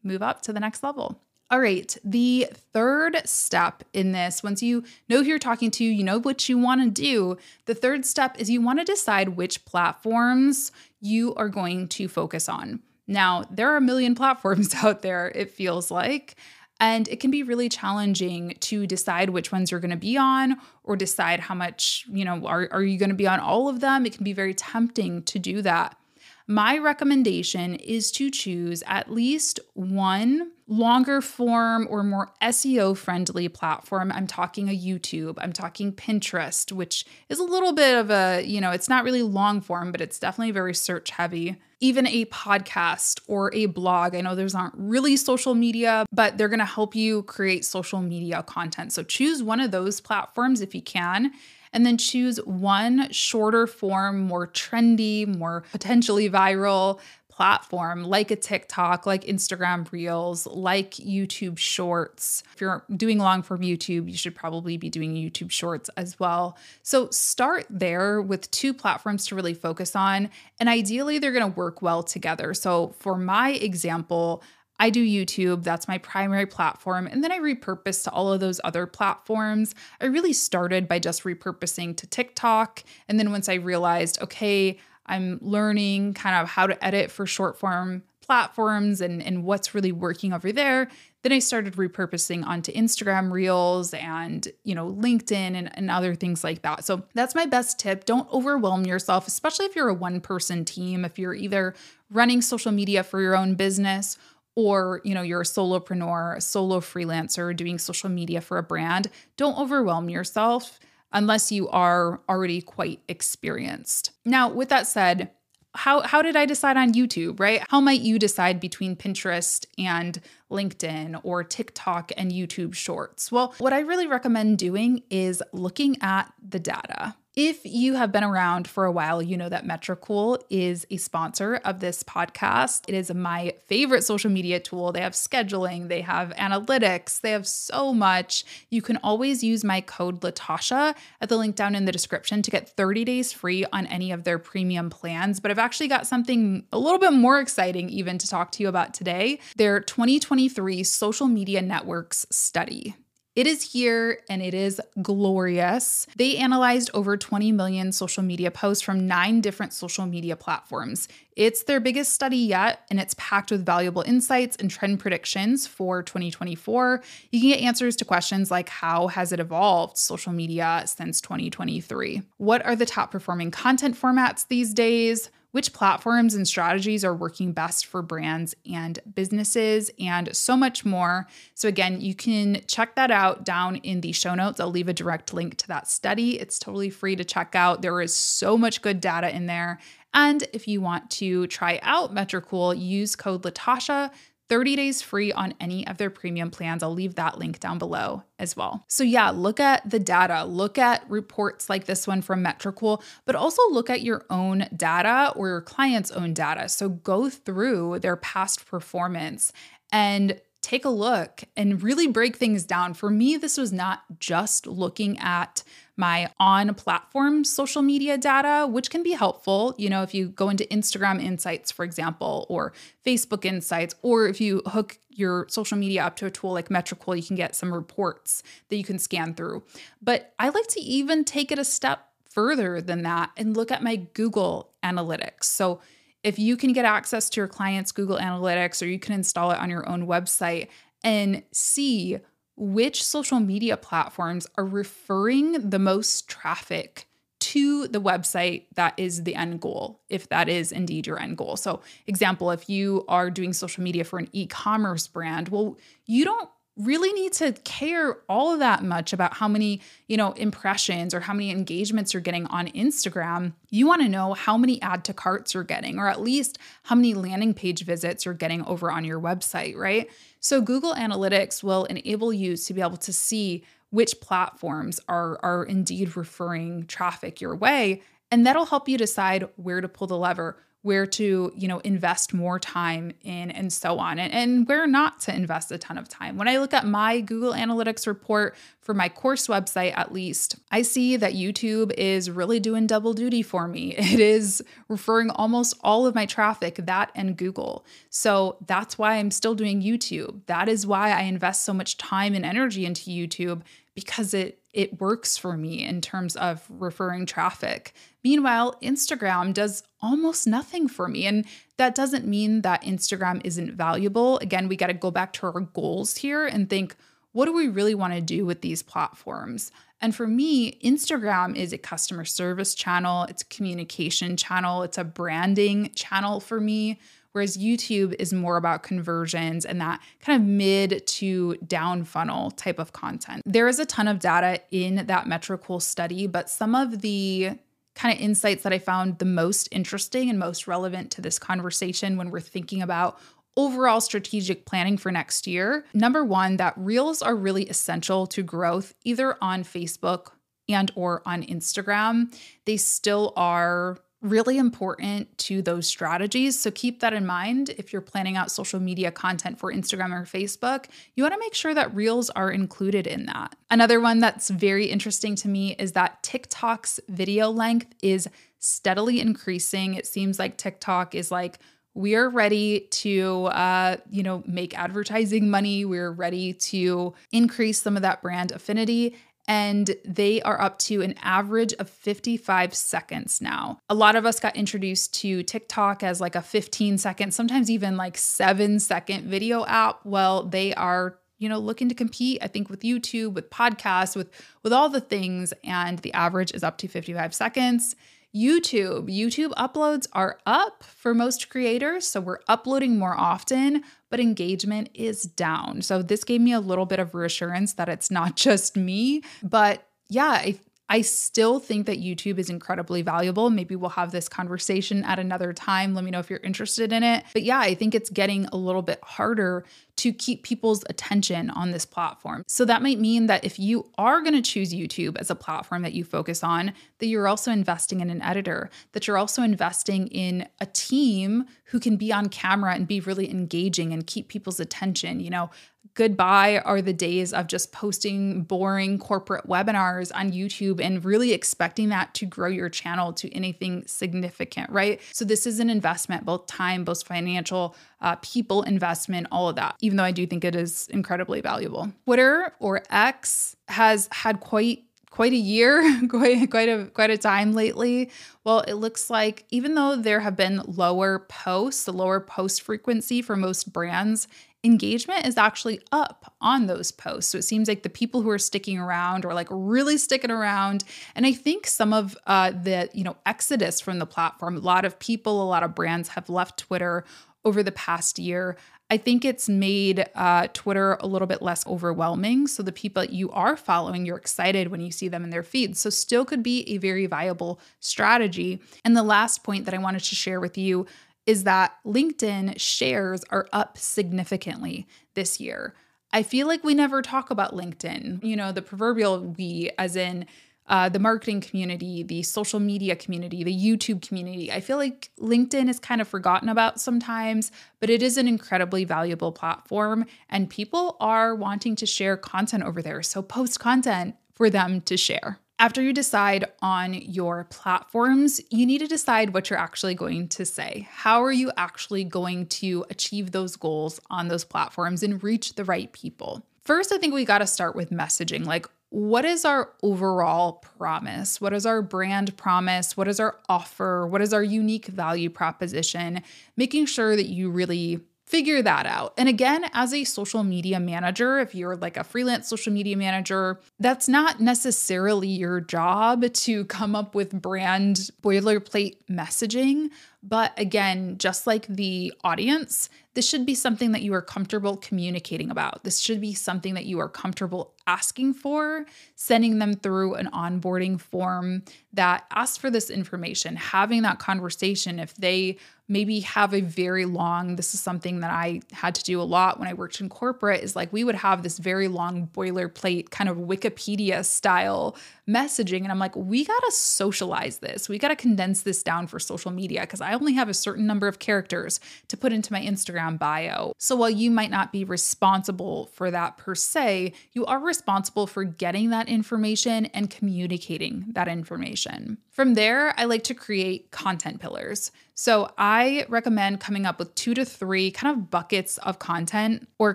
move 0.03 0.23
up 0.23 0.43
to 0.43 0.53
the 0.53 0.61
next 0.61 0.83
level. 0.83 1.19
All 1.53 1.61
right, 1.61 1.95
the 2.03 2.49
third 2.73 3.21
step 3.27 3.85
in 3.93 4.13
this, 4.13 4.43
once 4.43 4.63
you 4.63 4.85
know 5.11 5.19
who 5.19 5.29
you're 5.29 5.39
talking 5.39 5.71
to, 5.73 5.85
you 5.85 6.03
know 6.03 6.19
what 6.19 6.49
you 6.49 6.57
want 6.57 6.81
to 6.81 6.89
do, 6.89 7.37
the 7.67 7.75
third 7.75 8.07
step 8.07 8.41
is 8.41 8.49
you 8.49 8.63
want 8.63 8.79
to 8.79 8.87
decide 8.87 9.37
which 9.37 9.67
platforms 9.67 10.73
you 11.03 11.35
are 11.35 11.51
going 11.51 11.89
to 11.89 12.09
focus 12.09 12.49
on. 12.49 12.81
Now, 13.07 13.45
there 13.51 13.71
are 13.71 13.77
a 13.77 13.83
million 13.83 14.15
platforms 14.23 14.75
out 14.77 15.03
there, 15.03 15.31
it 15.35 15.51
feels 15.51 15.91
like. 15.91 16.37
And 16.81 17.07
it 17.09 17.21
can 17.21 17.31
be 17.31 17.43
really 17.43 17.69
challenging 17.69 18.57
to 18.61 18.87
decide 18.87 19.29
which 19.29 19.53
ones 19.53 19.71
you're 19.71 19.79
going 19.79 19.91
to 19.91 19.97
be 19.99 20.17
on 20.17 20.57
or 20.85 20.97
decide 20.97 21.39
how 21.39 21.55
much, 21.55 22.07
you 22.11 22.25
know, 22.25 22.47
are, 22.47 22.67
are 22.73 22.83
you 22.83 22.99
going 22.99 23.11
to 23.11 23.15
be 23.15 23.29
on 23.29 23.41
all 23.41 23.69
of 23.69 23.81
them? 23.81 24.07
It 24.07 24.15
can 24.15 24.25
be 24.25 24.33
very 24.33 24.55
tempting 24.55 25.23
to 25.25 25.39
do 25.39 25.61
that. 25.61 25.99
My 26.47 26.77
recommendation 26.79 27.77
is 27.77 28.11
to 28.13 28.31
choose 28.31 28.83
at 28.87 29.11
least 29.13 29.61
one 29.75 30.51
longer 30.67 31.21
form 31.21 31.87
or 31.91 32.03
more 32.03 32.31
SEO 32.41 32.97
friendly 32.97 33.49
platform. 33.49 34.11
I'm 34.11 34.27
talking 34.27 34.69
a 34.69 34.77
YouTube, 34.77 35.35
I'm 35.39 35.53
talking 35.53 35.93
Pinterest, 35.93 36.73
which 36.73 37.05
is 37.29 37.39
a 37.39 37.45
little 37.45 37.73
bit 37.73 37.97
of 37.97 38.11
a, 38.11 38.43
you 38.43 38.61
know, 38.61 38.71
it's 38.71 38.89
not 38.89 39.05
really 39.05 39.23
long 39.23 39.61
form, 39.61 39.93
but 39.93 40.01
it's 40.01 40.19
definitely 40.19 40.53
very 40.53 40.75
search 40.75 41.11
heavy. 41.11 41.57
Even 41.81 42.07
a 42.07 42.25
podcast 42.27 43.21
or 43.27 43.53
a 43.53 43.67
blog. 43.67 44.15
I 44.15 44.21
know 44.21 44.37
those 44.37 44.55
aren't 44.55 44.75
really 44.77 45.17
social 45.17 45.55
media, 45.55 46.07
but 46.13 46.39
they're 46.39 46.49
going 46.49 46.61
to 46.61 46.65
help 46.65 46.95
you 46.95 47.25
create 47.25 47.65
social 47.65 48.01
media 48.01 48.45
content. 48.45 48.93
So 48.93 49.03
choose 49.03 49.43
one 49.43 49.59
of 49.59 49.73
those 49.73 50.01
platforms 50.01 50.61
if 50.61 50.77
you 50.77 50.83
can 50.83 51.33
and 51.73 51.87
then 51.87 51.97
choose 51.97 52.39
one 52.45 53.11
shorter 53.11 53.67
form, 53.67 54.21
more 54.21 54.47
trendy, 54.47 55.27
more 55.27 55.65
potentially 55.73 56.29
viral 56.29 57.01
platform 57.33 58.05
like 58.05 58.31
a 58.31 58.37
TikTok, 58.37 59.07
like 59.07 59.25
Instagram 59.25 59.91
Reels, 59.91 60.47
like 60.47 60.93
YouTube 60.93 61.57
Shorts. 61.57 62.43
If 62.53 62.61
you're 62.61 62.85
doing 62.95 63.19
long 63.19 63.43
form 63.43 63.63
YouTube, 63.63 64.11
you 64.11 64.17
should 64.17 64.35
probably 64.35 64.77
be 64.77 64.91
doing 64.91 65.15
YouTube 65.15 65.51
Shorts 65.51 65.89
as 65.97 66.21
well. 66.21 66.59
So 66.83 67.09
start 67.11 67.67
there 67.71 68.21
with 68.21 68.51
two 68.51 68.75
platforms 68.75 69.27
to 69.27 69.35
really 69.35 69.55
focus 69.55 69.97
on. 69.97 70.29
And 70.61 70.69
ideally, 70.69 71.19
they're 71.19 71.33
going 71.33 71.51
to 71.51 71.59
work 71.59 71.81
well 71.81 72.03
together. 72.03 72.53
So 72.53 72.95
for 72.99 73.17
my 73.17 73.53
example, 73.53 74.43
I 74.83 74.91
do 74.91 75.07
YouTube, 75.07 75.63
that's 75.63 75.87
my 75.87 75.99
primary 75.99 76.45
platform. 76.45 77.07
And 77.07 77.23
then 77.23 77.31
I 77.31 77.39
repurpose 77.39 78.03
to 78.03 78.11
all 78.11 78.33
of 78.33 78.41
those 78.41 78.61
other 78.65 78.85
platforms. 78.85 79.77
I 80.01 80.07
really 80.07 80.33
started 80.33 80.89
by 80.89 80.99
just 80.99 81.23
repurposing 81.23 81.97
to 81.99 82.07
TikTok. 82.09 82.83
And 83.07 83.17
then 83.17 83.31
once 83.31 83.49
I 83.49 83.55
realized, 83.55 84.21
okay, 84.21 84.81
I'm 85.07 85.39
learning 85.41 86.15
kind 86.15 86.35
of 86.35 86.49
how 86.49 86.67
to 86.67 86.85
edit 86.85 87.13
for 87.13 87.27
short 87.27 87.61
form 87.61 88.03
platforms 88.23 89.01
and, 89.01 89.23
and 89.23 89.45
what's 89.45 89.73
really 89.73 89.93
working 89.93 90.33
over 90.33 90.51
there. 90.51 90.89
Then 91.23 91.31
I 91.31 91.39
started 91.39 91.75
repurposing 91.75 92.45
onto 92.45 92.73
Instagram 92.73 93.31
Reels 93.31 93.95
and, 93.95 94.49
you 94.65 94.75
know, 94.75 94.93
LinkedIn 94.93 95.55
and, 95.55 95.71
and 95.79 95.93
other 95.93 96.17
things 96.17 96.43
like 96.43 96.63
that. 96.63 96.85
So 96.85 97.05
that's 97.15 97.37
my 97.37 97.47
best 97.47 97.79
tip. 97.79 98.05
Don't 98.05 98.29
overwhelm 98.33 98.85
yourself, 98.85 99.29
especially 99.29 99.67
if 99.67 99.77
you're 99.77 99.91
a 99.91 99.95
one 99.95 100.21
person 100.21 100.65
team, 100.65 101.05
if 101.05 101.21
you're 101.21 101.35
either 101.35 101.75
running 102.11 102.43
social 102.43 102.73
media 102.73 103.05
for 103.05 103.21
your 103.21 103.37
own 103.37 103.55
business 103.55 104.19
or 104.55 105.01
you 105.05 105.15
know 105.15 105.23
you're 105.23 105.43
a 105.43 105.45
solopreneur 105.45 106.37
a 106.37 106.41
solo 106.41 106.81
freelancer 106.81 107.55
doing 107.55 107.79
social 107.79 108.09
media 108.09 108.41
for 108.41 108.59
a 108.59 108.63
brand 108.63 109.11
don't 109.37 109.59
overwhelm 109.59 110.09
yourself 110.09 110.79
unless 111.13 111.53
you 111.53 111.69
are 111.69 112.21
already 112.29 112.61
quite 112.61 113.01
experienced 113.09 114.11
now 114.25 114.49
with 114.49 114.69
that 114.69 114.87
said 114.87 115.31
how 115.75 116.01
how 116.03 116.23
did 116.23 116.37
I 116.37 116.45
decide 116.45 116.77
on 116.77 116.93
YouTube, 116.93 117.41
right? 117.41 117.63
How 117.71 117.81
might 117.81 118.01
you 118.01 118.19
decide 118.19 118.61
between 118.61 118.97
Pinterest 118.97 119.65
and 119.79 120.21
LinkedIn 120.51 121.21
or 121.23 121.43
TikTok 121.43 122.13
and 122.17 122.31
YouTube 122.31 122.75
Shorts? 122.75 123.33
Well, 123.33 123.55
what 123.59 123.73
I 123.73 123.81
really 123.81 124.07
recommend 124.07 124.59
doing 124.59 125.03
is 125.09 125.43
looking 125.53 125.97
at 126.03 126.33
the 126.47 126.59
data. 126.59 127.15
If 127.35 127.65
you 127.65 127.95
have 127.95 128.13
been 128.13 128.25
around 128.25 128.69
for 128.69 128.85
a 128.85 128.93
while, 128.93 129.23
you 129.23 129.39
know 129.39 129.49
that 129.49 129.67
Metricool 129.67 130.43
is 130.51 130.87
a 130.91 130.99
sponsor 130.99 131.55
of 131.65 131.81
this 131.81 132.03
podcast. 132.03 132.83
It 132.89 132.95
is 132.95 133.13
my 133.15 133.55
favorite 133.69 134.05
social 134.05 134.31
media 134.31 134.61
tool. 134.61 134.93
They 134.93 135.01
have 135.01 135.15
scheduling, 135.15 135.89
they 135.89 136.03
have 136.03 136.35
analytics, 136.35 137.23
they 137.23 137.31
have 137.31 137.49
so 137.49 137.95
much. 137.95 138.45
You 138.69 138.83
can 138.83 138.99
always 138.99 139.43
use 139.43 139.65
my 139.65 139.81
code 139.81 140.21
Latasha 140.21 140.95
at 141.23 141.31
the 141.31 141.39
link 141.39 141.57
down 141.57 141.75
in 141.75 141.87
the 141.87 141.93
description 141.93 142.43
to 142.43 142.51
get 142.51 142.69
30 142.69 143.07
days 143.07 143.33
free 143.33 143.65
on 143.73 143.87
any 143.87 144.13
of 144.13 144.25
their 144.25 144.39
premium 144.39 144.91
plans. 144.91 145.41
But 145.41 145.51
I've 145.51 145.59
actually 145.59 145.89
got 145.89 146.07
something 146.07 146.67
a 146.71 146.79
little 146.79 146.99
bit 146.99 147.15
more 147.15 147.41
exciting 147.41 147.89
even 147.89 148.19
to 148.19 148.29
talk 148.29 148.53
to 148.53 148.63
you 148.63 148.69
about 148.69 148.93
today. 148.93 149.41
Their 149.57 149.81
2023 149.81 150.85
social 150.85 151.29
media 151.29 151.63
networks 151.63 152.27
study. 152.31 152.95
It 153.35 153.47
is 153.47 153.73
here 153.73 154.19
and 154.29 154.43
it 154.43 154.53
is 154.53 154.79
glorious. 155.01 156.07
They 156.17 156.37
analyzed 156.37 156.91
over 156.93 157.17
20 157.17 157.51
million 157.51 157.91
social 157.93 158.23
media 158.23 158.51
posts 158.51 158.83
from 158.83 159.07
nine 159.07 159.41
different 159.41 159.73
social 159.73 160.05
media 160.05 160.37
platforms. 160.37 161.09
It's 161.35 161.63
their 161.63 161.81
biggest 161.81 162.13
study 162.13 162.37
yet, 162.37 162.81
and 162.91 163.01
it's 163.01 163.15
packed 163.17 163.51
with 163.51 163.65
valuable 163.65 164.03
insights 164.03 164.57
and 164.57 164.71
trend 164.71 165.01
predictions 165.01 165.67
for 165.67 166.03
2024. 166.03 167.03
You 167.31 167.41
can 167.41 167.49
get 167.49 167.61
answers 167.61 167.97
to 167.97 168.05
questions 168.05 168.51
like 168.51 168.69
How 168.69 169.07
has 169.07 169.33
it 169.33 169.41
evolved 169.41 169.97
social 169.97 170.35
media 170.35 170.83
since 170.85 171.23
2023? 171.23 172.21
What 172.37 172.63
are 172.67 172.77
the 172.77 172.85
top 172.85 173.11
performing 173.11 173.51
content 173.51 173.99
formats 173.99 174.47
these 174.47 174.75
days? 174.75 175.31
Which 175.53 175.73
platforms 175.73 176.35
and 176.35 176.47
strategies 176.47 177.05
are 177.05 177.15
working 177.15 177.53
best 177.53 177.87
for 177.87 178.03
brands 178.03 178.55
and 178.71 178.99
businesses, 179.15 179.91
and 179.99 180.35
so 180.37 180.57
much 180.57 180.85
more. 180.85 181.27
So, 181.55 181.69
again, 181.69 182.01
you 182.01 182.15
can 182.15 182.63
check 182.67 182.97
that 182.97 183.11
out 183.11 183.45
down 183.45 183.77
in 183.77 184.01
the 184.01 184.13
show 184.13 184.35
notes. 184.35 184.61
I'll 184.61 184.71
leave 184.71 184.89
a 184.89 184.93
direct 184.93 185.33
link 185.33 185.57
to 185.59 185.69
that 185.69 185.89
study. 185.89 186.41
It's 186.41 186.59
totally 186.59 186.91
free 186.91 187.17
to 187.17 187.25
check 187.25 187.55
out. 187.55 187.83
There 187.83 188.01
is 188.01 188.15
so 188.15 188.59
much 188.59 188.83
good 188.83 189.01
data 189.01 189.35
in 189.35 189.47
there. 189.47 189.79
And 190.15 190.45
if 190.53 190.69
you 190.69 190.81
want 190.81 191.11
to 191.13 191.47
try 191.47 191.81
out 191.83 192.15
Metricool, 192.15 192.79
use 192.79 193.17
code 193.17 193.43
Latasha 193.43 194.11
30 194.53 194.77
days 194.77 195.01
free 195.01 195.33
on 195.33 195.55
any 195.61 195.87
of 195.87 195.97
their 195.97 196.11
premium 196.11 196.51
plans. 196.51 196.83
I'll 196.83 196.93
leave 196.93 197.15
that 197.15 197.39
link 197.39 197.59
down 197.59 197.79
below 197.79 198.23
as 198.39 198.55
well. 198.55 198.85
So, 198.87 199.03
yeah, 199.03 199.31
look 199.31 199.59
at 199.59 199.89
the 199.89 199.99
data, 199.99 200.45
look 200.45 200.77
at 200.77 201.09
reports 201.09 201.71
like 201.71 201.87
this 201.87 202.07
one 202.07 202.21
from 202.21 202.45
Metricool, 202.45 203.03
but 203.25 203.35
also 203.35 203.63
look 203.71 203.89
at 203.89 204.03
your 204.03 204.27
own 204.29 204.67
data 204.77 205.33
or 205.37 205.49
your 205.49 205.63
client's 205.63 206.11
own 206.11 206.35
data. 206.35 206.69
So, 206.69 206.91
go 206.91 207.31
through 207.31 208.01
their 208.01 208.17
past 208.17 208.67
performance 208.67 209.55
and 209.91 210.39
take 210.61 210.85
a 210.85 210.91
look 210.91 211.45
and 211.57 211.83
really 211.83 212.07
break 212.07 212.37
things 212.37 212.65
down. 212.65 212.93
For 212.93 213.09
me, 213.09 213.39
this 213.39 213.57
was 213.57 213.73
not 213.73 214.03
just 214.19 214.67
looking 214.67 215.19
at 215.19 215.63
my 215.97 216.31
on 216.39 216.75
platform 216.75 217.45
social 217.45 217.83
media 217.83 218.17
data, 218.17 218.67
which 218.67 218.91
can 218.91 219.03
be 219.03 219.13
helpful. 219.13 219.75
You 219.77 219.91
know, 219.91 220.03
if 220.03 220.15
you 220.15 220.29
go 220.29 220.49
into 220.49 220.65
Instagram 220.65 221.23
Insights, 221.23 221.71
for 221.71 221.85
example, 221.85 222.47
or 222.49 222.73
Facebook 223.05 223.45
Insights, 223.45 223.95
or 224.03 224.27
if 224.27 224.41
you 224.41 224.63
hook 224.67 224.99
your 225.11 225.47
social 225.49 225.77
media 225.77 226.05
up 226.05 226.17
to 226.17 226.27
a 226.27 226.31
tool 226.31 226.53
like 226.53 226.69
Metricool, 226.71 227.17
you 227.17 227.23
can 227.23 227.37
get 227.37 227.55
some 227.55 227.73
reports 227.73 228.43
that 228.69 228.77
you 228.77 228.85
can 228.85 228.99
scan 228.99 229.35
through. 229.35 229.63
But 230.01 230.33
I 230.39 230.49
like 230.49 230.67
to 230.69 230.81
even 230.81 231.25
take 231.25 231.53
it 231.53 231.59
a 231.59 231.65
step 231.65 232.09
further 232.31 232.81
than 232.81 233.03
that 233.03 233.31
and 233.37 233.57
look 233.57 233.71
at 233.71 233.83
my 233.83 233.97
Google 233.97 234.73
Analytics. 234.83 235.45
So 235.45 235.81
if 236.23 236.39
you 236.39 236.57
can 236.57 236.73
get 236.73 236.85
access 236.85 237.29
to 237.31 237.41
your 237.41 237.49
client's 237.49 237.93
Google 237.93 238.17
Analytics 238.17 238.81
or 238.83 238.87
you 238.87 238.99
can 238.99 239.15
install 239.15 239.51
it 239.51 239.59
on 239.59 239.69
your 239.69 239.87
own 239.89 240.07
website 240.07 240.69
and 241.05 241.43
see 241.53 242.19
which 242.57 243.03
social 243.03 243.41
media 243.41 243.77
platforms 243.77 244.47
are 244.57 244.65
referring 244.65 245.71
the 245.71 245.79
most 245.79 246.29
traffic 246.29 247.07
to 247.41 247.89
the 247.89 248.01
website 248.01 248.67
that 248.77 248.95
is 248.97 249.25
the 249.25 249.35
end 249.35 249.61
goal, 249.61 250.01
if 250.09 250.29
that 250.29 250.49
is 250.49 250.71
indeed 250.71 251.07
your 251.07 251.21
end 251.21 251.37
goal. 251.37 251.57
So, 251.57 251.81
example, 252.07 252.51
if 252.53 252.71
you 252.71 253.05
are 253.09 253.31
doing 253.31 253.53
social 253.53 253.83
media 253.83 254.05
for 254.05 254.19
an 254.19 254.29
e 254.33 254.47
commerce 254.47 255.09
brand, 255.09 255.49
well, 255.49 255.77
you 256.07 256.25
don't 256.25 256.49
really 256.77 257.13
need 257.13 257.33
to 257.35 257.53
care 257.65 258.19
all 258.29 258.57
that 258.57 258.83
much 258.83 259.13
about 259.13 259.35
how 259.35 259.47
many, 259.47 259.81
you 260.09 260.17
know, 260.17 260.33
impressions 260.33 261.13
or 261.13 261.21
how 261.21 261.35
many 261.35 261.51
engagements 261.51 262.15
you're 262.15 262.23
getting 262.23 262.47
on 262.47 262.69
Instagram. 262.69 263.53
You 263.71 263.87
want 263.87 264.03
to 264.03 264.09
know 264.09 264.33
how 264.33 264.57
many 264.57 264.81
add 264.81 265.05
to 265.05 265.13
carts 265.13 265.53
you're 265.53 265.65
getting 265.65 265.99
or 265.99 266.09
at 266.09 266.21
least 266.21 266.59
how 266.85 266.95
many 266.95 267.13
landing 267.13 267.53
page 267.53 267.85
visits 267.85 268.25
you're 268.25 268.35
getting 268.35 268.65
over 268.65 268.91
on 268.91 269.05
your 269.05 269.21
website, 269.21 269.77
right? 269.77 270.11
So 270.41 270.61
Google 270.63 270.95
Analytics 270.95 271.63
will 271.63 271.85
enable 271.85 272.33
you 272.33 272.57
to 272.57 272.75
be 272.75 272.81
able 272.81 272.97
to 272.99 273.13
see 273.13 273.65
which 273.91 274.21
platforms 274.21 274.99
are 275.09 275.39
are 275.43 275.65
indeed 275.65 276.17
referring 276.17 276.87
traffic 276.87 277.41
your 277.41 277.55
way 277.55 278.01
and 278.31 278.47
that'll 278.47 278.65
help 278.65 278.89
you 278.89 278.97
decide 278.97 279.47
where 279.57 279.83
to 279.83 279.89
pull 279.89 280.07
the 280.07 280.17
lever 280.17 280.57
where 280.83 281.07
to 281.07 281.53
you 281.55 281.69
know 281.69 281.79
invest 281.81 282.35
more 282.35 282.59
time 282.59 283.13
in 283.23 283.51
and 283.51 283.73
so 283.73 283.99
on 283.99 284.19
and, 284.19 284.33
and 284.33 284.69
where 284.69 284.87
not 284.87 285.21
to 285.21 285.35
invest 285.35 285.71
a 285.73 285.79
ton 285.79 285.97
of 285.97 286.09
time. 286.09 286.37
When 286.37 286.49
i 286.49 286.59
look 286.59 286.75
at 286.75 286.85
my 286.85 287.21
google 287.21 287.53
analytics 287.53 288.07
report 288.07 288.55
for 288.81 288.95
my 288.95 289.09
course 289.09 289.47
website 289.47 289.97
at 289.97 290.13
least 290.13 290.57
i 290.71 290.83
see 290.83 291.17
that 291.17 291.35
youtube 291.35 291.93
is 291.95 292.29
really 292.29 292.59
doing 292.59 292.87
double 292.87 293.15
duty 293.15 293.43
for 293.43 293.69
me. 293.69 293.95
It 294.13 294.21
is 294.21 294.63
referring 294.89 295.31
almost 295.31 295.75
all 295.83 296.07
of 296.07 296.15
my 296.15 296.27
traffic 296.27 296.75
that 296.77 297.11
and 297.15 297.37
google. 297.37 297.87
So 298.11 298.59
that's 298.67 298.99
why 298.99 299.15
i'm 299.15 299.31
still 299.31 299.55
doing 299.55 299.81
youtube. 299.81 300.41
That 300.47 300.69
is 300.69 300.87
why 300.87 301.13
i 301.13 301.23
invest 301.23 301.65
so 301.65 301.73
much 301.73 301.97
time 301.97 302.35
and 302.35 302.45
energy 302.45 302.85
into 302.85 303.11
youtube 303.11 303.63
because 303.95 304.35
it 304.35 304.62
it 304.73 305.01
works 305.01 305.37
for 305.37 305.57
me 305.57 305.85
in 305.85 306.01
terms 306.01 306.35
of 306.37 306.67
referring 306.71 307.27
traffic. 307.27 307.93
Meanwhile, 308.25 308.77
Instagram 308.83 309.53
does 309.53 309.83
almost 310.01 310.47
nothing 310.47 310.89
for 310.89 311.09
me. 311.09 311.27
And 311.27 311.45
that 311.77 311.95
doesn't 311.95 312.27
mean 312.27 312.63
that 312.63 312.83
Instagram 312.83 313.41
isn't 313.45 313.75
valuable. 313.75 314.39
Again, 314.39 314.69
we 314.69 314.77
got 314.77 314.87
to 314.87 314.95
go 314.95 315.11
back 315.11 315.33
to 315.35 315.47
our 315.47 315.61
goals 315.61 316.17
here 316.17 316.47
and 316.47 316.71
think, 316.71 316.97
what 317.33 317.47
do 317.47 317.53
we 317.53 317.69
really 317.69 317.95
want 317.95 318.15
to 318.15 318.21
do 318.21 318.45
with 318.45 318.61
these 318.61 318.83
platforms? 318.83 319.73
And 320.01 320.15
for 320.15 320.27
me, 320.27 320.79
Instagram 320.81 321.57
is 321.57 321.73
a 321.73 321.79
customer 321.79 322.25
service 322.25 322.75
channel, 322.75 323.25
it's 323.25 323.43
a 323.43 323.47
communication 323.47 324.37
channel, 324.37 324.83
it's 324.83 324.99
a 324.99 325.05
branding 325.05 325.93
channel 325.95 326.41
for 326.41 326.61
me 326.61 326.99
whereas 327.33 327.57
YouTube 327.57 328.15
is 328.19 328.33
more 328.33 328.57
about 328.57 328.83
conversions 328.83 329.65
and 329.65 329.81
that 329.81 330.01
kind 330.21 330.41
of 330.41 330.47
mid 330.47 331.07
to 331.07 331.57
down 331.67 332.05
funnel 332.05 332.51
type 332.53 332.79
of 332.79 332.93
content. 332.93 333.43
There 333.45 333.69
is 333.69 333.79
a 333.79 333.87
ton 333.87 334.09
of 334.09 334.19
data 334.19 334.61
in 334.71 335.07
that 335.07 335.27
Metricool 335.27 335.83
study, 335.83 336.27
but 336.27 336.49
some 336.49 336.75
of 336.75 337.01
the 337.01 337.53
kind 337.95 338.15
of 338.17 338.23
insights 338.23 338.63
that 338.63 338.73
I 338.73 338.79
found 338.79 339.19
the 339.19 339.25
most 339.25 339.69
interesting 339.71 340.31
and 340.31 340.39
most 340.39 340.67
relevant 340.67 341.11
to 341.13 341.21
this 341.21 341.39
conversation 341.39 342.17
when 342.17 342.31
we're 342.31 342.41
thinking 342.41 342.81
about 342.83 343.21
overall 343.57 344.01
strategic 344.01 344.65
planning 344.65 344.97
for 344.97 345.13
next 345.13 345.47
year. 345.47 345.85
Number 345.93 346.25
1, 346.25 346.57
that 346.57 346.75
reels 346.77 347.21
are 347.21 347.37
really 347.37 347.65
essential 347.65 348.27
to 348.29 348.43
growth 348.43 348.95
either 349.05 349.37
on 349.43 349.63
Facebook 349.63 350.29
and 350.69 350.91
or 350.95 351.23
on 351.27 351.43
Instagram. 351.43 352.35
They 352.65 352.77
still 352.79 353.33
are 353.37 353.99
really 354.23 354.57
important 354.57 355.37
to 355.37 355.61
those 355.61 355.87
strategies. 355.87 356.59
So 356.59 356.71
keep 356.71 357.01
that 357.01 357.13
in 357.13 357.27
mind 357.27 357.71
if 357.71 357.93
you're 357.93 358.01
planning 358.03 358.37
out 358.37 358.51
social 358.51 358.81
media 358.81 359.11
content 359.11 359.59
for 359.59 359.73
Instagram 359.73 360.13
or 360.13 360.25
Facebook. 360.25 360.87
You 361.15 361.25
want 361.25 361.35
to 361.35 361.41
make 361.41 361.55
sure 361.55 361.75
that 361.75 361.95
reels 361.95 362.31
are 362.31 362.51
included 362.51 363.07
in 363.07 363.27
that. 363.27 363.57
Another 363.71 364.01
one 364.01 364.21
that's 364.21 364.49
very 364.49 364.87
interesting 364.87 365.35
to 365.37 365.49
me 365.49 365.75
is 365.79 365.93
that 365.93 366.23
TikTok's 366.23 367.01
video 367.09 367.51
length 367.51 367.95
is 368.01 368.29
steadily 368.61 369.21
increasing. 369.21 369.95
It 369.95 370.07
seems 370.07 370.39
like 370.39 370.57
TikTok 370.57 371.15
is 371.15 371.31
like 371.31 371.59
we 371.95 372.15
are 372.15 372.31
ready 372.31 372.81
to 372.91 373.47
uh, 373.47 373.97
you 374.11 374.23
know 374.23 374.43
make 374.47 374.77
advertising 374.79 375.51
money 375.51 375.85
we're 375.85 376.11
ready 376.11 376.55
to 376.55 377.13
increase 377.33 377.83
some 377.83 377.97
of 377.97 378.03
that 378.03 378.23
brand 378.23 378.51
affinity 378.51 379.15
and 379.49 379.95
they 380.05 380.41
are 380.43 380.61
up 380.61 380.79
to 380.79 381.03
an 381.03 381.15
average 381.23 381.73
of 381.75 381.89
55 381.89 382.75
seconds 382.75 383.41
now. 383.41 383.79
A 383.89 383.95
lot 383.95 384.17
of 384.17 384.25
us 384.25 384.39
got 384.39 384.57
introduced 384.57 385.15
to 385.21 385.43
TikTok 385.43 386.03
as 386.03 386.21
like 386.21 386.35
a 386.35 386.43
15 386.43 386.99
second, 386.99 387.35
sometimes 387.35 387.71
even 387.71 387.97
like 387.97 388.17
7 388.17 388.79
second 388.79 389.25
video 389.25 389.65
app. 389.67 390.01
Well, 390.05 390.45
they 390.45 390.75
are 390.75 391.19
you 391.39 391.49
know 391.49 391.59
looking 391.59 391.89
to 391.89 391.95
compete 391.95 392.39
i 392.41 392.47
think 392.47 392.71
with 392.71 392.83
youtube 392.83 393.33
with 393.33 393.51
podcasts 393.51 394.15
with 394.15 394.31
with 394.63 394.73
all 394.73 394.89
the 394.89 395.01
things 395.01 395.53
and 395.65 395.99
the 395.99 396.13
average 396.13 396.53
is 396.53 396.63
up 396.63 396.79
to 396.79 396.87
55 396.87 397.35
seconds 397.35 397.97
YouTube. 398.35 399.15
YouTube 399.15 399.51
uploads 399.53 400.07
are 400.13 400.39
up 400.47 400.85
for 400.85 401.15
most 401.15 401.51
creators, 401.51 402.07
so 402.07 402.21
we're 402.21 402.41
uploading 402.49 402.99
more 402.99 403.19
often, 403.19 403.85
but 404.11 404.21
engagement 404.21 404.89
is 404.95 405.23
down. 405.23 405.83
So 405.83 406.03
this 406.03 406.25
gave 406.25 406.41
me 406.41 406.53
a 406.53 406.61
little 406.61 406.87
bit 406.87 406.99
of 406.99 407.15
reassurance 407.15 407.75
that 407.75 407.89
it's 407.89 408.11
not 408.11 408.37
just 408.37 408.77
me, 408.77 409.23
but 409.43 409.87
yeah, 410.09 410.31
I 410.31 410.59
I 410.89 411.01
still 411.01 411.59
think 411.59 411.87
that 411.87 412.03
YouTube 412.03 412.39
is 412.39 412.51
incredibly 412.51 413.01
valuable. 413.01 413.49
Maybe 413.49 413.75
we'll 413.75 413.89
have 413.89 414.13
this 414.13 414.29
conversation 414.29 415.05
at 415.05 415.19
another 415.19 415.55
time. 415.55 415.95
Let 415.95 416.05
me 416.05 416.11
know 416.11 416.19
if 416.19 416.29
you're 416.29 416.41
interested 416.41 416.93
in 416.93 417.03
it. 417.03 417.25
But 417.33 417.45
yeah, 417.45 417.61
I 417.61 417.75
think 417.75 417.95
it's 417.95 418.11
getting 418.11 418.45
a 418.53 418.57
little 418.57 418.83
bit 418.83 418.99
harder 419.03 419.65
to 419.97 420.13
keep 420.13 420.43
people's 420.43 420.85
attention 420.89 421.51
on 421.51 421.71
this 421.71 421.85
platform. 421.85 422.43
So 422.47 422.65
that 422.65 422.83
might 422.83 422.99
mean 422.99 423.27
that 423.27 423.45
if 423.45 423.59
you 423.59 423.91
are 423.99 424.21
going 424.21 424.35
to 424.35 424.43
choose 424.43 424.73
YouTube 424.73 425.19
as 425.19 425.31
a 425.31 425.35
platform 425.35 425.83
that 425.83 425.93
you 425.93 426.05
focus 426.05 426.43
on, 426.43 426.73
that 426.99 427.07
you're 427.07 427.29
also 427.29 427.53
investing 427.53 428.01
in 428.01 428.11
an 428.11 428.23
editor, 428.23 428.71
that 428.93 429.07
you're 429.07 429.19
also 429.19 429.43
investing 429.43 430.09
in 430.09 430.49
a 430.61 430.67
team 430.67 431.45
who 431.67 431.79
can 431.79 431.97
be 431.97 432.13
on 432.13 432.29
camera 432.29 432.75
and 432.75 432.89
be 432.89 433.01
really 433.01 433.31
engaging 433.31 433.93
and 433.93 434.07
keep 434.07 434.29
people's 434.29 434.61
attention. 434.61 435.21
You 435.21 435.31
know, 435.31 435.51
goodbye 435.95 436.59
are 436.59 436.81
the 436.81 436.93
days 436.93 437.33
of 437.33 437.47
just 437.47 437.73
posting 437.73 438.43
boring 438.45 438.99
corporate 438.99 439.47
webinars 439.47 440.11
on 440.15 440.33
YouTube 440.33 440.81
and 440.81 441.05
really 441.05 441.33
expecting 441.33 441.91
that 441.91 442.15
to 442.15 442.27
grow 442.27 442.49
your 442.49 442.69
channel 442.69 443.13
to 443.13 443.33
anything 443.35 443.85
significant, 443.87 444.71
right? 444.71 445.01
So, 445.13 445.25
this 445.25 445.47
is 445.47 445.61
an 445.61 445.71
investment, 445.71 446.25
both 446.25 446.47
time, 446.47 446.85
both 446.85 447.03
financial, 447.03 447.77
uh, 448.03 448.17
people 448.17 448.63
investment, 448.63 449.29
all 449.33 449.49
of 449.49 449.57
that, 449.57 449.77
even 449.81 449.97
though 449.97 450.05
I 450.05 450.11
do 450.11 450.27
think 450.27 450.45
it 450.45 450.55
is 450.55 450.89
incredibly 450.89 451.41
valuable. 451.41 451.91
Twitter 452.05 452.53
or 452.59 452.83
X 452.91 453.57
has 453.69 454.09
had 454.13 454.41
quite 454.41 454.85
quite 455.11 455.33
a 455.33 455.37
year, 455.37 456.01
quite 456.09 456.51
quite 456.51 456.69
a 456.69 456.87
quite 456.93 457.11
a 457.11 457.19
time 457.19 457.53
lately. 457.53 458.11
Well, 458.45 458.61
it 458.61 458.75
looks 458.75 459.09
like 459.09 459.45
even 459.51 459.75
though 459.75 459.97
there 459.97 460.21
have 460.21 460.37
been 460.37 460.63
lower 460.67 461.21
posts, 461.29 461.85
the 461.85 461.93
lower 461.93 462.21
post 462.21 462.63
frequency 462.63 463.23
for 463.23 463.37
most 463.37 463.73
brands, 463.73 464.27
engagement 464.65 465.27
is 465.27 465.37
actually 465.37 465.81
up 465.91 466.35
on 466.41 466.67
those 466.67 466.93
posts. 466.93 467.31
So 467.31 467.39
it 467.39 467.43
seems 467.43 467.69
like 467.69 467.83
the 467.83 467.91
people 467.91 468.23
who 468.23 468.31
are 468.31 468.39
sticking 468.39 468.79
around 468.79 469.25
are 469.25 469.35
like 469.35 469.49
really 469.51 469.97
sticking 469.97 470.31
around. 470.31 470.85
And 471.15 471.27
I 471.27 471.33
think 471.33 471.67
some 471.67 471.93
of 471.93 472.17
uh, 472.27 472.51
the, 472.51 472.89
you 472.93 473.03
know, 473.03 473.17
exodus 473.27 473.81
from 473.81 473.99
the 473.99 474.07
platform, 474.07 474.57
a 474.57 474.61
lot 474.61 474.85
of 474.85 474.99
people, 474.99 475.43
a 475.43 475.49
lot 475.49 475.63
of 475.63 475.75
brands 475.75 476.11
have 476.11 476.29
left 476.29 476.59
Twitter 476.59 477.05
over 477.45 477.63
the 477.63 477.73
past 477.73 478.19
year. 478.19 478.57
I 478.91 478.99
think 478.99 479.25
it's 479.25 479.49
made 479.49 480.07
uh, 480.15 480.49
Twitter 480.53 480.99
a 481.01 481.07
little 481.07 481.27
bit 481.27 481.41
less 481.41 481.67
overwhelming. 481.67 482.47
So 482.47 482.63
the 482.63 482.73
people 482.73 483.05
you 483.05 483.31
are 483.31 483.57
following, 483.57 484.05
you're 484.05 484.19
excited 484.19 484.69
when 484.69 484.83
you 484.83 484.91
see 484.91 485.09
them 485.09 485.25
in 485.25 485.31
their 485.31 485.43
feeds. 485.43 485.81
So 485.81 485.89
still 485.89 486.25
could 486.25 486.43
be 486.43 486.69
a 486.69 486.77
very 486.77 487.07
viable 487.07 487.59
strategy. 487.81 488.61
And 488.85 488.95
the 488.95 489.03
last 489.03 489.43
point 489.45 489.65
that 489.65 489.75
I 489.75 489.79
wanted 489.79 490.05
to 490.05 490.15
share 490.15 490.41
with 490.41 490.59
you 490.59 490.87
is 491.25 491.45
that 491.45 491.77
LinkedIn 491.87 492.61
shares 492.61 493.25
are 493.31 493.49
up 493.53 493.79
significantly 493.79 494.87
this 495.15 495.41
year. 495.41 495.75
I 496.13 496.23
feel 496.23 496.47
like 496.47 496.63
we 496.63 496.75
never 496.75 497.01
talk 497.01 497.31
about 497.31 497.55
LinkedIn, 497.55 498.23
you 498.23 498.37
know, 498.37 498.53
the 498.53 498.61
proverbial 498.61 499.21
we, 499.21 499.71
as 499.79 499.97
in 499.97 500.27
uh, 500.69 500.89
the 500.89 500.99
marketing 500.99 501.41
community, 501.41 502.03
the 502.03 502.23
social 502.23 502.61
media 502.61 502.97
community, 502.97 503.45
the 503.45 503.55
YouTube 503.55 504.07
community. 504.07 504.51
I 504.51 504.61
feel 504.61 504.77
like 504.77 505.11
LinkedIn 505.19 505.69
is 505.69 505.79
kind 505.79 506.01
of 506.01 506.09
forgotten 506.09 506.49
about 506.49 506.81
sometimes, 506.81 507.51
but 507.81 507.91
it 507.91 508.03
is 508.03 508.17
an 508.17 508.29
incredibly 508.29 508.85
valuable 508.85 509.33
platform, 509.33 510.07
and 510.29 510.49
people 510.49 510.97
are 511.01 511.35
wanting 511.35 511.77
to 511.77 511.87
share 511.87 512.17
content 512.17 512.63
over 512.63 512.83
there. 512.83 513.03
So 513.03 513.23
post 513.23 513.61
content 513.61 514.17
for 514.35 514.49
them 514.49 514.81
to 514.83 514.97
share. 514.97 515.39
After 515.59 515.81
you 515.81 515.93
decide 515.93 516.47
on 516.61 516.95
your 516.95 517.45
platforms, 517.45 518.41
you 518.51 518.67
need 518.67 518.79
to 518.79 518.89
decide 518.89 519.33
what 519.33 519.49
you're 519.49 519.59
actually 519.59 519.95
going 519.95 520.27
to 520.31 520.45
say. 520.45 520.89
How 520.91 521.23
are 521.23 521.31
you 521.31 521.53
actually 521.57 522.03
going 522.03 522.47
to 522.47 522.85
achieve 522.91 523.31
those 523.31 523.55
goals 523.55 524.01
on 524.11 524.27
those 524.27 524.45
platforms 524.45 525.05
and 525.05 525.23
reach 525.23 525.55
the 525.55 525.65
right 525.65 525.93
people? 525.93 526.45
First, 526.65 526.91
I 526.91 526.99
think 526.99 527.15
we 527.15 527.25
got 527.25 527.39
to 527.39 527.47
start 527.47 527.77
with 527.77 527.91
messaging. 527.91 528.45
Like, 528.45 528.67
what 528.93 529.25
is 529.25 529.47
our 529.47 529.71
overall 529.83 530.53
promise? 530.77 531.41
What 531.41 531.55
is 531.55 531.65
our 531.65 531.81
brand 531.81 532.37
promise? 532.37 532.95
What 532.95 533.09
is 533.09 533.19
our 533.19 533.39
offer? 533.49 534.07
What 534.07 534.21
is 534.21 534.35
our 534.35 534.43
unique 534.43 534.85
value 534.85 535.31
proposition? 535.31 536.23
Making 536.59 536.85
sure 536.85 537.17
that 537.17 537.27
you 537.27 537.51
really 537.51 538.01
figure 538.27 538.61
that 538.61 538.85
out. 538.85 539.15
And 539.17 539.31
again, 539.31 539.65
as 539.73 539.95
a 539.95 540.05
social 540.05 540.45
media 540.45 540.79
manager, 540.79 541.39
if 541.39 541.55
you're 541.55 541.77
like 541.77 541.97
a 541.97 542.05
freelance 542.05 542.49
social 542.49 542.73
media 542.73 542.97
manager, 542.97 543.61
that's 543.79 544.09
not 544.09 544.41
necessarily 544.41 545.29
your 545.29 545.61
job 545.61 546.31
to 546.31 546.67
come 546.67 546.95
up 546.95 547.15
with 547.15 547.33
brand 547.33 548.11
boilerplate 548.23 548.97
messaging. 549.11 549.89
But 550.23 550.53
again, 550.59 551.17
just 551.19 551.47
like 551.47 551.67
the 551.67 552.13
audience, 552.25 552.91
this 553.15 553.29
should 553.29 553.45
be 553.45 553.55
something 553.55 553.93
that 553.93 554.03
you 554.03 554.15
are 554.15 554.23
comfortable 554.23 554.77
communicating 554.77 555.51
about. 555.51 555.85
This 555.85 556.01
should 556.01 556.21
be 556.21 556.35
something 556.35 556.75
that 556.75 556.87
you 556.87 556.99
are 556.99 557.09
comfortable 557.09 557.75
asking 557.87 558.35
for, 558.35 558.87
sending 559.17 559.59
them 559.59 559.75
through 559.75 560.15
an 560.15 560.31
onboarding 560.33 561.01
form 561.01 561.63
that 561.93 562.25
asks 562.31 562.57
for 562.57 562.71
this 562.71 562.89
information, 562.89 563.57
having 563.57 564.03
that 564.03 564.19
conversation 564.19 564.99
if 564.99 565.15
they 565.17 565.59
maybe 565.93 566.21
have 566.21 566.55
a 566.55 566.61
very 566.61 567.05
long 567.05 567.57
this 567.57 567.75
is 567.75 567.81
something 567.81 568.21
that 568.21 568.31
i 568.31 568.61
had 568.73 568.95
to 568.95 569.05
do 569.05 569.21
a 569.21 569.23
lot 569.23 569.59
when 569.59 569.69
i 569.69 569.75
worked 569.75 570.01
in 570.01 570.09
corporate 570.09 570.63
is 570.63 570.75
like 570.75 570.93
we 570.93 571.05
would 571.05 571.15
have 571.15 571.43
this 571.43 571.59
very 571.59 571.87
long 571.87 572.27
boilerplate 572.29 573.11
kind 573.11 573.29
of 573.29 573.37
wikipedia 573.37 574.25
style 574.25 574.97
messaging. 575.29 575.83
And 575.83 575.93
i'm 575.93 575.99
like 575.99 576.17
we 576.17 576.45
got 576.45 576.59
to 576.61 576.73
socialize 576.73 577.59
this. 577.59 577.89
We 577.89 577.99
got 577.99 578.09
to 578.09 578.17
condense 578.17 578.63
this 578.63 578.83
down 578.83 579.07
for 579.07 579.19
social 579.19 579.51
media 579.51 579.83
because 579.83 580.01
i 580.01 580.13
only 580.15 580.33
have 580.35 580.49
a 580.49 580.55
certain 580.55 580.87
number 580.87 581.07
of 581.07 581.19
characters 581.19 581.81
to 582.09 582.17
put 582.17 582.33
into 582.33 582.53
my 582.53 582.61
instagram 582.61 583.19
bio. 583.19 583.73
So 583.79 583.95
while 583.97 584.11
you 584.11 584.31
might 584.31 584.51
not 584.51 584.73
be 584.73 584.85
responsible 584.85 585.87
for 585.95 586.11
that 586.11 586.37
per 586.39 586.55
se 586.55 587.13
you 587.33 587.47
are 587.47 587.61
responsible 587.61 588.27
for 588.27 588.45
getting 588.45 588.91
that 588.91 589.09
information 589.09 589.87
and 589.87 590.11
communicating 590.11 591.07
that 591.11 591.29
information. 591.29 592.19
From 592.31 592.55
there 592.55 592.99
i 592.99 593.05
like 593.05 593.25
to 593.25 593.35
create 593.35 593.91
content 593.91 594.41
pillars 594.41 594.91
so 595.15 595.53
I 595.59 596.07
recommend 596.09 596.61
coming 596.61 596.87
up 596.87 596.99
with 596.99 597.15
two 597.15 597.35
to 597.35 597.45
three 597.45 597.91
kind 597.91 598.17
of 598.17 598.31
buckets 598.31 598.79
of 598.79 598.99
content 598.99 599.69
or 599.79 599.95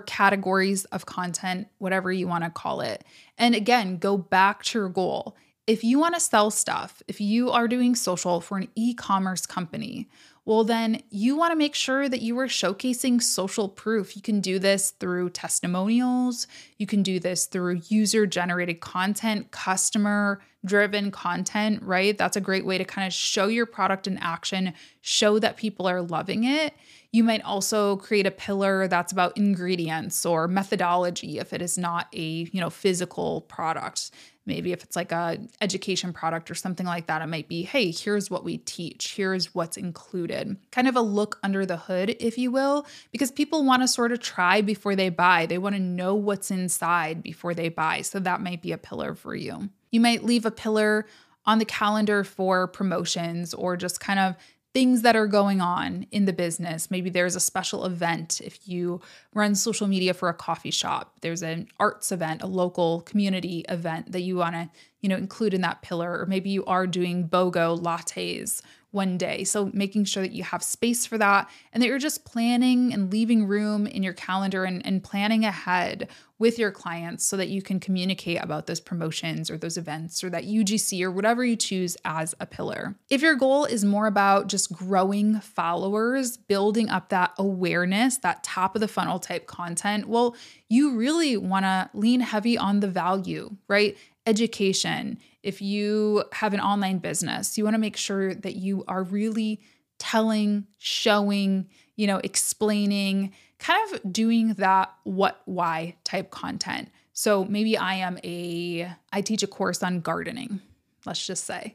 categories 0.00 0.84
of 0.86 1.06
content, 1.06 1.68
whatever 1.78 2.12
you 2.12 2.28
want 2.28 2.44
to 2.44 2.50
call 2.50 2.80
it. 2.80 3.04
And 3.36 3.54
again, 3.54 3.98
go 3.98 4.16
back 4.16 4.62
to 4.64 4.78
your 4.78 4.88
goal. 4.88 5.36
If 5.66 5.84
you 5.84 5.98
want 5.98 6.14
to 6.14 6.20
sell 6.20 6.50
stuff, 6.50 7.02
if 7.08 7.20
you 7.20 7.50
are 7.50 7.68
doing 7.68 7.94
social 7.94 8.40
for 8.40 8.58
an 8.58 8.68
e 8.74 8.94
commerce 8.94 9.44
company, 9.44 10.08
well, 10.44 10.64
then 10.64 11.02
you 11.10 11.36
want 11.36 11.52
to 11.52 11.56
make 11.56 11.74
sure 11.74 12.08
that 12.08 12.22
you 12.22 12.38
are 12.38 12.46
showcasing 12.46 13.22
social 13.22 13.68
proof. 13.68 14.16
You 14.16 14.22
can 14.22 14.40
do 14.40 14.58
this 14.58 14.92
through 14.92 15.30
testimonials, 15.30 16.46
you 16.78 16.86
can 16.86 17.02
do 17.02 17.20
this 17.20 17.44
through 17.44 17.82
user 17.88 18.24
generated 18.24 18.80
content, 18.80 19.50
customer 19.50 20.40
driven 20.68 21.10
content, 21.10 21.82
right? 21.82 22.16
That's 22.16 22.36
a 22.36 22.40
great 22.40 22.64
way 22.64 22.78
to 22.78 22.84
kind 22.84 23.06
of 23.06 23.12
show 23.12 23.46
your 23.46 23.66
product 23.66 24.06
in 24.06 24.18
action, 24.18 24.74
show 25.00 25.38
that 25.38 25.56
people 25.56 25.88
are 25.88 26.02
loving 26.02 26.44
it. 26.44 26.74
You 27.10 27.24
might 27.24 27.42
also 27.42 27.96
create 27.96 28.26
a 28.26 28.30
pillar 28.30 28.86
that's 28.86 29.12
about 29.12 29.36
ingredients 29.36 30.26
or 30.26 30.46
methodology 30.46 31.38
if 31.38 31.52
it 31.52 31.62
is 31.62 31.78
not 31.78 32.06
a, 32.12 32.20
you 32.52 32.60
know, 32.60 32.70
physical 32.70 33.40
product. 33.42 34.10
Maybe 34.44 34.72
if 34.72 34.82
it's 34.82 34.96
like 34.96 35.12
a 35.12 35.38
education 35.60 36.12
product 36.12 36.50
or 36.50 36.54
something 36.54 36.86
like 36.86 37.06
that, 37.06 37.20
it 37.20 37.26
might 37.26 37.48
be, 37.48 37.62
hey, 37.62 37.90
here's 37.90 38.30
what 38.30 38.44
we 38.44 38.58
teach, 38.58 39.14
here's 39.14 39.54
what's 39.54 39.76
included. 39.76 40.56
Kind 40.70 40.88
of 40.88 40.96
a 40.96 41.02
look 41.02 41.38
under 41.42 41.66
the 41.66 41.76
hood, 41.76 42.16
if 42.18 42.38
you 42.38 42.50
will, 42.50 42.86
because 43.12 43.30
people 43.30 43.64
want 43.64 43.82
to 43.82 43.88
sort 43.88 44.12
of 44.12 44.20
try 44.20 44.62
before 44.62 44.96
they 44.96 45.10
buy. 45.10 45.44
They 45.46 45.58
want 45.58 45.76
to 45.76 45.82
know 45.82 46.14
what's 46.14 46.50
inside 46.50 47.22
before 47.22 47.54
they 47.54 47.68
buy. 47.68 48.00
So 48.02 48.20
that 48.20 48.40
might 48.40 48.62
be 48.62 48.72
a 48.72 48.78
pillar 48.78 49.14
for 49.14 49.34
you. 49.34 49.68
You 49.90 50.00
might 50.00 50.24
leave 50.24 50.46
a 50.46 50.50
pillar 50.50 51.06
on 51.46 51.58
the 51.58 51.64
calendar 51.64 52.24
for 52.24 52.68
promotions 52.68 53.54
or 53.54 53.76
just 53.76 54.00
kind 54.00 54.18
of 54.18 54.36
things 54.74 55.02
that 55.02 55.16
are 55.16 55.26
going 55.26 55.60
on 55.60 56.06
in 56.10 56.26
the 56.26 56.32
business. 56.32 56.90
Maybe 56.90 57.08
there's 57.10 57.34
a 57.34 57.40
special 57.40 57.84
event 57.86 58.40
if 58.44 58.68
you 58.68 59.00
run 59.34 59.54
social 59.54 59.86
media 59.86 60.12
for 60.12 60.28
a 60.28 60.34
coffee 60.34 60.70
shop. 60.70 61.14
There's 61.22 61.42
an 61.42 61.68
arts 61.80 62.12
event, 62.12 62.42
a 62.42 62.46
local 62.46 63.00
community 63.00 63.64
event 63.68 64.12
that 64.12 64.20
you 64.20 64.36
want 64.36 64.54
to, 64.54 64.68
you 65.00 65.08
know, 65.08 65.16
include 65.16 65.54
in 65.54 65.62
that 65.62 65.80
pillar 65.82 66.20
or 66.20 66.26
maybe 66.26 66.50
you 66.50 66.64
are 66.66 66.86
doing 66.86 67.28
BOGO 67.28 67.80
lattes 67.80 68.60
one 68.90 69.18
day. 69.18 69.44
So 69.44 69.70
making 69.74 70.04
sure 70.04 70.22
that 70.22 70.32
you 70.32 70.42
have 70.44 70.62
space 70.62 71.04
for 71.04 71.18
that 71.18 71.50
and 71.72 71.82
that 71.82 71.88
you're 71.88 71.98
just 71.98 72.24
planning 72.24 72.92
and 72.92 73.12
leaving 73.12 73.46
room 73.46 73.86
in 73.86 74.02
your 74.02 74.14
calendar 74.14 74.64
and, 74.64 74.84
and 74.86 75.02
planning 75.02 75.44
ahead 75.44 76.08
with 76.38 76.58
your 76.58 76.70
clients 76.70 77.24
so 77.24 77.36
that 77.36 77.48
you 77.48 77.60
can 77.60 77.80
communicate 77.80 78.42
about 78.42 78.66
those 78.66 78.80
promotions 78.80 79.50
or 79.50 79.58
those 79.58 79.76
events 79.76 80.22
or 80.22 80.30
that 80.30 80.44
UGC 80.44 81.02
or 81.02 81.10
whatever 81.10 81.44
you 81.44 81.56
choose 81.56 81.96
as 82.04 82.34
a 82.38 82.46
pillar. 82.46 82.94
If 83.10 83.22
your 83.22 83.34
goal 83.34 83.64
is 83.64 83.84
more 83.84 84.06
about 84.06 84.46
just 84.46 84.72
growing 84.72 85.40
followers, 85.40 86.36
building 86.36 86.88
up 86.88 87.08
that 87.08 87.32
awareness, 87.38 88.18
that 88.18 88.44
top 88.44 88.74
of 88.74 88.80
the 88.80 88.88
funnel 88.88 89.18
type 89.18 89.46
content, 89.46 90.08
well, 90.08 90.36
you 90.68 90.94
really 90.94 91.36
want 91.36 91.64
to 91.64 91.90
lean 91.92 92.20
heavy 92.20 92.56
on 92.56 92.80
the 92.80 92.88
value, 92.88 93.56
right? 93.66 93.96
Education, 94.28 95.18
if 95.42 95.62
you 95.62 96.22
have 96.32 96.52
an 96.52 96.60
online 96.60 96.98
business, 96.98 97.56
you 97.56 97.64
want 97.64 97.74
to 97.74 97.80
make 97.80 97.96
sure 97.96 98.34
that 98.34 98.56
you 98.56 98.84
are 98.86 99.02
really 99.02 99.60
telling, 99.98 100.66
showing, 100.76 101.66
you 101.96 102.06
know, 102.06 102.20
explaining, 102.22 103.32
kind 103.58 103.94
of 103.94 104.12
doing 104.12 104.52
that 104.54 104.92
what, 105.04 105.40
why 105.46 105.96
type 106.04 106.30
content. 106.30 106.90
So 107.14 107.44
maybe 107.44 107.76
I 107.76 107.94
am 107.94 108.18
a, 108.22 108.92
I 109.12 109.22
teach 109.22 109.42
a 109.42 109.48
course 109.48 109.82
on 109.82 110.00
gardening, 110.00 110.60
let's 111.06 111.26
just 111.26 111.44
say. 111.44 111.74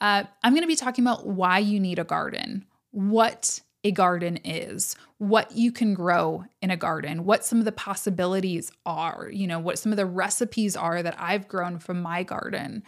Uh, 0.00 0.24
I'm 0.42 0.52
going 0.52 0.62
to 0.62 0.68
be 0.68 0.76
talking 0.76 1.04
about 1.04 1.26
why 1.26 1.58
you 1.58 1.80
need 1.80 1.98
a 1.98 2.04
garden, 2.04 2.66
what 2.90 3.60
a 3.84 3.92
garden 3.92 4.38
is, 4.44 4.96
what 5.18 5.52
you 5.52 5.70
can 5.70 5.94
grow 5.94 6.44
in 6.62 6.70
a 6.70 6.76
garden, 6.76 7.24
what 7.24 7.44
some 7.44 7.58
of 7.58 7.66
the 7.66 7.72
possibilities 7.72 8.72
are, 8.86 9.28
you 9.30 9.46
know, 9.46 9.58
what 9.58 9.78
some 9.78 9.92
of 9.92 9.96
the 9.96 10.06
recipes 10.06 10.74
are 10.74 11.02
that 11.02 11.14
I've 11.18 11.46
grown 11.46 11.78
from 11.78 12.00
my 12.00 12.22
garden. 12.22 12.82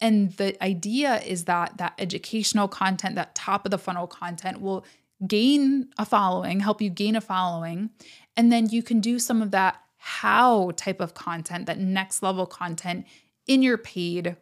And 0.00 0.32
the 0.32 0.62
idea 0.62 1.20
is 1.20 1.46
that 1.46 1.78
that 1.78 1.94
educational 1.98 2.68
content, 2.68 3.14
that 3.14 3.34
top 3.34 3.64
of 3.64 3.70
the 3.70 3.78
funnel 3.78 4.06
content 4.06 4.60
will 4.60 4.84
gain 5.26 5.88
a 5.98 6.04
following, 6.04 6.60
help 6.60 6.82
you 6.82 6.90
gain 6.90 7.16
a 7.16 7.20
following. 7.20 7.90
And 8.36 8.52
then 8.52 8.68
you 8.68 8.82
can 8.82 9.00
do 9.00 9.18
some 9.18 9.40
of 9.40 9.52
that 9.52 9.78
how 9.96 10.72
type 10.76 11.00
of 11.00 11.14
content, 11.14 11.66
that 11.66 11.78
next 11.78 12.22
level 12.22 12.44
content 12.44 13.06
in 13.46 13.62
your 13.62 13.78
paid 13.78 14.36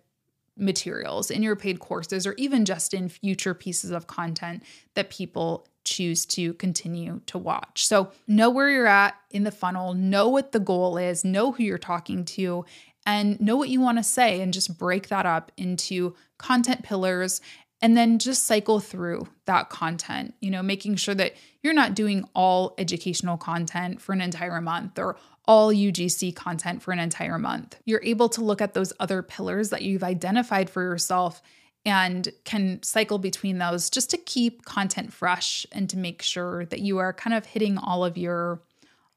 materials, 0.57 1.31
in 1.31 1.43
your 1.43 1.57
paid 1.57 1.81
courses, 1.81 2.27
or 2.27 2.35
even 2.39 2.65
just 2.65 2.95
in 2.95 3.09
future 3.09 3.55
pieces 3.55 3.91
of 3.91 4.07
content 4.07 4.63
that 4.95 5.11
people 5.11 5.67
choose 5.85 6.27
to 6.27 6.55
continue 6.55 7.21
to 7.27 7.39
watch. 7.39 7.87
So, 7.87 8.13
know 8.27 8.51
where 8.51 8.69
you're 8.69 8.87
at 8.87 9.15
in 9.31 9.45
the 9.45 9.51
funnel, 9.51 9.95
know 9.95 10.29
what 10.29 10.53
the 10.53 10.61
goal 10.61 10.97
is, 10.99 11.25
know 11.25 11.53
who 11.53 11.63
you're 11.63 11.79
talking 11.79 12.25
to, 12.27 12.65
and 13.07 13.41
know 13.41 13.57
what 13.57 13.69
you 13.69 13.81
want 13.81 13.99
to 13.99 14.05
say, 14.05 14.41
and 14.41 14.53
just 14.53 14.79
break 14.79 15.09
that 15.09 15.27
up 15.27 15.53
into 15.57 16.15
content 16.39 16.83
pillars. 16.83 17.41
And 17.83 17.97
then 17.97 18.19
just 18.19 18.45
cycle 18.45 18.79
through 18.79 19.27
that 19.47 19.71
content, 19.71 20.35
you 20.41 20.51
know, 20.51 20.63
making 20.63 20.97
sure 20.97 21.15
that 21.15 21.33
you're 21.63 21.73
not 21.73 21.95
doing 21.95 22.29
all 22.35 22.75
educational 22.77 23.39
content 23.39 24.03
for 24.03 24.13
an 24.13 24.21
entire 24.21 24.61
month 24.61 24.99
or 24.99 25.17
all 25.47 25.73
UGC 25.73 26.37
content 26.37 26.83
for 26.83 26.93
an 26.93 26.99
entire 26.99 27.39
month. 27.39 27.77
You're 27.87 28.05
able 28.05 28.29
to 28.31 28.45
look 28.45 28.61
at 28.61 28.75
those 28.75 28.93
other 29.01 29.23
pillars 29.23 29.71
that 29.71 29.81
you've 29.81 30.05
identified 30.05 30.69
for 30.69 30.83
yourself 30.83 31.41
and 31.85 32.29
can 32.45 32.83
cycle 32.83 33.19
between 33.19 33.59
those 33.59 33.89
just 33.89 34.11
to 34.11 34.19
keep 34.19 34.65
content 34.65 35.13
fresh 35.13 35.67
and 35.73 35.89
to 35.91 35.97
make 35.97 36.23
sure 36.23 36.67
that 36.67 36.81
you 36.81 36.99
are 36.99 37.13
kind 37.13 37.35
of 37.35 37.47
hitting 37.47 37.79
all 37.79 38.05
of 38.05 38.19
your 38.19 38.61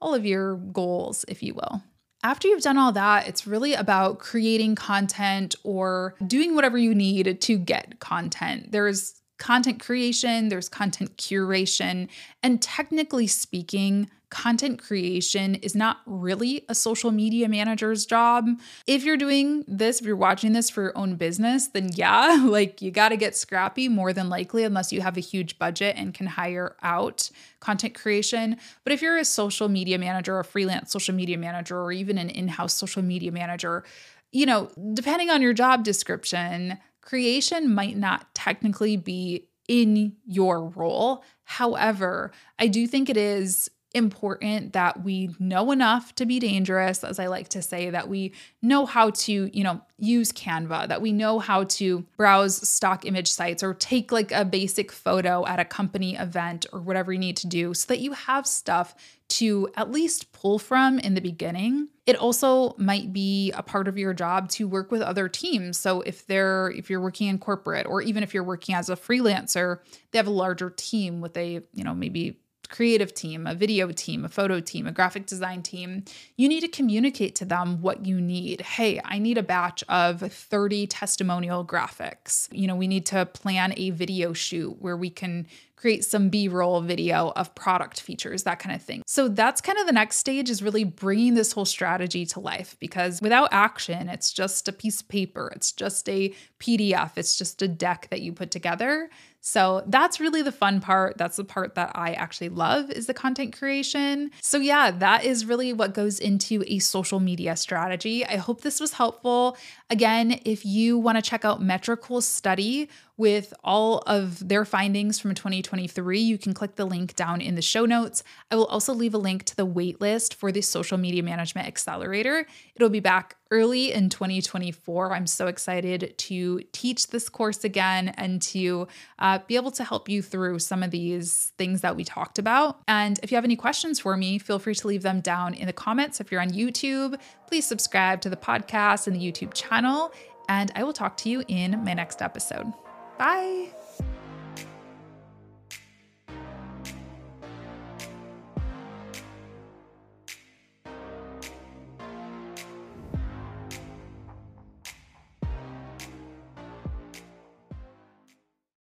all 0.02 0.14
of 0.14 0.26
your 0.26 0.58
goals 0.58 1.24
if 1.28 1.42
you 1.42 1.54
will. 1.54 1.82
After 2.24 2.48
you've 2.48 2.62
done 2.62 2.78
all 2.78 2.94
that 2.94 3.28
it's 3.28 3.46
really 3.46 3.74
about 3.74 4.20
creating 4.20 4.76
content 4.76 5.56
or 5.64 6.16
doing 6.26 6.56
whatever 6.56 6.78
you 6.78 6.96
need 6.96 7.42
to 7.42 7.58
get 7.58 8.00
content. 8.00 8.72
There's 8.72 9.22
content 9.40 9.82
creation 9.82 10.48
there's 10.48 10.70
content 10.70 11.18
curation 11.18 12.08
and 12.42 12.62
technically 12.62 13.28
speaking 13.28 14.10
content 14.34 14.82
creation 14.82 15.54
is 15.56 15.76
not 15.76 15.98
really 16.08 16.66
a 16.68 16.74
social 16.74 17.12
media 17.12 17.48
manager's 17.48 18.04
job. 18.04 18.50
If 18.88 19.04
you're 19.04 19.16
doing 19.16 19.64
this, 19.68 20.02
if 20.02 20.08
you're 20.08 20.16
watching 20.16 20.54
this 20.54 20.72
for 20.72 20.82
your 20.82 20.98
own 20.98 21.18
business, 21.18 21.68
then 21.68 21.92
yeah, 21.94 22.44
like 22.46 22.82
you 22.82 22.90
got 22.90 23.10
to 23.10 23.18
get 23.18 23.36
scrappy 23.38 23.88
more 23.88 24.12
than 24.12 24.30
likely, 24.30 24.64
unless 24.64 24.92
you 24.92 25.02
have 25.02 25.18
a 25.18 25.20
huge 25.22 25.60
budget 25.60 25.96
and 26.00 26.16
can 26.16 26.26
hire 26.26 26.76
out 26.82 27.30
content 27.60 27.94
creation. 27.94 28.58
But 28.84 28.94
if 28.94 29.04
you're 29.04 29.18
a 29.18 29.26
social 29.26 29.70
media 29.70 30.00
manager, 30.00 30.40
a 30.40 30.44
freelance 30.44 30.92
social 30.92 31.14
media 31.14 31.38
manager, 31.38 31.80
or 31.80 31.92
even 31.92 32.18
an 32.18 32.32
in 32.32 32.48
house 32.48 32.74
social 32.74 33.04
media 33.04 33.32
manager, 33.32 33.84
you 34.32 34.48
know, 34.48 34.72
depending 34.96 35.30
on 35.30 35.44
your 35.44 35.54
job 35.54 35.84
description, 35.84 36.80
creation 37.02 37.72
might 37.72 37.98
not 37.98 38.34
technically 38.34 38.98
be 38.98 39.48
in 39.68 40.14
your 40.26 40.70
role. 40.70 41.24
However, 41.44 42.32
I 42.58 42.68
do 42.68 42.88
think 42.88 43.12
it 43.12 43.18
is 43.18 43.70
important 43.94 44.74
that 44.74 45.04
we 45.04 45.30
know 45.40 45.72
enough 45.72 46.16
to 46.16 46.26
be 46.26 46.40
dangerous, 46.40 47.04
as 47.04 47.20
I 47.20 47.28
like 47.28 47.50
to 47.50 47.62
say, 47.62 47.92
that 47.92 48.10
we 48.10 48.34
know 48.62 48.86
how 48.86 49.12
to, 49.12 49.50
you 49.56 49.64
know, 49.64 49.82
use 49.98 50.32
Canva, 50.32 50.88
that 50.88 51.02
we 51.02 51.12
know 51.12 51.40
how 51.40 51.64
to 51.66 52.06
browse 52.18 52.68
stock 52.68 53.06
image 53.06 53.32
sites 53.32 53.62
or 53.62 53.74
take 53.74 54.12
like 54.12 54.32
a 54.32 54.44
basic 54.44 54.92
photo 54.92 55.46
at 55.46 55.60
a 55.60 55.66
company 55.66 56.16
event 56.16 56.66
or 56.74 56.82
whatever 56.82 57.14
you 57.14 57.20
need 57.20 57.38
to 57.38 57.48
do 57.48 57.74
so 57.74 57.88
that 57.88 58.00
you 58.00 58.14
have 58.14 58.48
stuff 58.48 58.96
to 59.30 59.70
at 59.76 59.90
least 59.90 60.32
pull 60.32 60.60
from 60.60 61.00
in 61.00 61.14
the 61.14 61.22
beginning. 61.22 61.88
It 62.06 62.16
also 62.16 62.76
might 62.78 63.14
be 63.14 63.52
a 63.52 63.64
part 63.64 63.88
of 63.88 63.98
your 63.98 64.14
job 64.14 64.50
to 64.50 64.68
work 64.68 64.92
with 64.92 65.02
other 65.02 65.30
teams. 65.30 65.78
So 65.78 66.02
if 66.02 66.28
they're 66.28 66.72
if 66.72 66.90
you're 66.90 67.02
working 67.02 67.28
in 67.28 67.40
corporate 67.40 67.88
or 67.88 68.02
even 68.02 68.24
if 68.24 68.34
you're 68.34 68.44
working 68.44 68.76
as 68.76 68.90
a 68.90 68.96
freelancer, 68.96 69.80
they 70.12 70.20
have 70.20 70.28
a 70.28 70.32
larger 70.32 70.70
team 70.70 71.22
with 71.22 71.38
a, 71.38 71.62
you 71.74 71.84
know, 71.84 71.94
maybe 71.94 72.40
creative 72.70 73.14
team, 73.14 73.48
a 73.48 73.56
video 73.56 73.92
team, 73.92 74.26
a 74.26 74.30
photo 74.30 74.60
team, 74.60 74.88
a 74.88 74.92
graphic 74.92 75.26
design 75.26 75.62
team, 75.62 76.04
you 76.38 76.48
need 76.48 76.62
to 76.62 76.68
communicate 76.68 77.36
to 77.36 77.46
them 77.46 77.82
what 77.82 78.06
you 78.06 78.20
need. 78.20 78.62
Hey, 78.62 79.00
I 79.04 79.20
need 79.20 79.38
a 79.38 79.44
batch 79.44 79.84
of 79.90 80.22
30 80.22 80.88
testimonial 80.88 81.66
graphics. 81.66 82.48
You 82.52 82.68
know, 82.68 82.76
we 82.76 82.88
need 82.88 83.06
to 83.08 83.26
plan 83.26 83.74
a 83.78 83.92
video 83.92 84.34
shoot 84.34 84.82
where 84.82 84.98
we 84.98 85.10
can 85.10 85.48
create 85.84 86.06
some 86.06 86.30
b-roll 86.30 86.80
video 86.80 87.34
of 87.36 87.54
product 87.56 88.00
features 88.00 88.44
that 88.44 88.58
kind 88.58 88.74
of 88.74 88.82
thing 88.82 89.04
so 89.06 89.28
that's 89.28 89.60
kind 89.60 89.78
of 89.78 89.86
the 89.86 89.92
next 89.92 90.16
stage 90.16 90.50
is 90.50 90.64
really 90.64 90.86
bringing 90.86 91.34
this 91.34 91.52
whole 91.52 91.66
strategy 91.66 92.26
to 92.26 92.40
life 92.40 92.78
because 92.80 93.22
without 93.22 93.50
action 93.52 94.08
it's 94.08 94.32
just 94.32 94.70
a 94.70 94.72
piece 94.72 95.02
of 95.02 95.10
paper 95.10 95.52
it's 95.54 95.74
just 95.74 96.08
a 96.08 96.34
pdf 96.58 97.12
it's 97.18 97.38
just 97.38 97.62
a 97.62 97.68
deck 97.68 98.08
that 98.12 98.22
you 98.22 98.32
put 98.32 98.50
together 98.50 99.10
so 99.46 99.84
that's 99.88 100.22
really 100.22 100.42
the 100.42 100.54
fun 100.54 100.80
part. 100.80 101.18
That's 101.18 101.36
the 101.36 101.44
part 101.44 101.76
that 101.76 101.92
I 101.96 102.14
actually 102.14 102.48
love 102.48 102.90
is 102.90 103.08
the 103.08 103.14
content 103.14 103.58
creation. 103.58 104.32
So 104.40 104.58
yeah, 104.58 104.90
that 104.90 105.26
is 105.26 105.46
really 105.46 105.74
what 105.74 105.94
goes 105.94 106.18
into 106.18 106.64
a 106.66 106.80
social 106.80 107.20
media 107.20 107.58
strategy. 107.58 108.26
I 108.26 108.38
hope 108.38 108.62
this 108.62 108.80
was 108.80 108.94
helpful. 108.94 109.58
Again, 109.90 110.40
if 110.46 110.66
you 110.66 110.98
want 110.98 111.18
to 111.18 111.22
check 111.22 111.44
out 111.44 111.62
Metricool's 111.62 112.26
study 112.26 112.88
with 113.18 113.54
all 113.64 114.00
of 114.00 114.48
their 114.48 114.66
findings 114.66 115.20
from 115.20 115.36
2023, 115.36 116.20
you 116.20 116.38
can 116.38 116.54
click 116.54 116.76
the 116.76 116.86
link 116.86 117.16
down 117.16 117.42
in 117.42 117.56
the 117.56 117.62
show 117.62 117.86
notes. 117.86 118.24
I 118.50 118.56
will 118.56 118.66
also 118.66 118.94
leave 118.94 119.14
a 119.14 119.20
link 119.20 119.44
to 119.46 119.56
the 119.56 119.68
waitlist 119.68 120.34
for 120.34 120.52
the 120.52 120.62
Social 120.62 120.98
Media 120.98 121.22
Management 121.22 121.68
Accelerator. 121.68 122.48
It'll 122.76 122.90
be 122.90 123.00
back 123.00 123.36
early 123.52 123.94
in 123.94 124.10
2024. 124.10 125.14
I'm 125.14 125.28
so 125.28 125.46
excited 125.46 126.16
to 126.18 126.62
teach 126.72 127.08
this 127.08 127.30
course 127.30 127.64
again 127.64 128.10
and 128.18 128.42
to 128.42 128.88
uh, 129.20 129.40
be 129.48 129.56
able 129.58 129.72
to 129.72 129.84
help 129.84 130.10
you 130.10 130.24
through 130.24 130.58
some 130.58 130.82
of 130.82 130.90
these 130.90 131.52
things 131.60 131.82
that 131.82 131.96
we 131.96 132.04
talked 132.04 132.40
about. 132.40 132.80
And 132.88 133.20
if 133.22 133.32
you 133.32 133.36
have 133.36 133.46
any 133.46 133.56
questions 133.56 134.00
for 134.00 134.18
me, 134.18 134.40
feel 134.40 134.58
free 134.58 134.74
to 134.74 134.88
leave 134.88 135.04
them 135.04 135.22
down 135.22 135.54
in 135.54 135.68
the 135.68 135.74
comments. 135.74 136.20
If 136.20 136.32
you're 136.32 136.42
on 136.42 136.50
YouTube, 136.50 137.20
please 137.46 137.68
subscribe 137.68 138.22
to 138.22 138.30
the 138.30 138.38
podcast 138.38 139.06
and 139.06 139.16
the 139.16 139.20
YouTube 139.20 139.54
channel. 139.54 140.12
And 140.50 140.72
I 140.76 140.84
will 140.84 140.94
talk 140.94 141.16
to 141.18 141.30
you 141.30 141.44
in 141.48 141.84
my 141.84 141.94
next 141.94 142.22
episode. 142.22 142.74
Bye. 143.18 143.74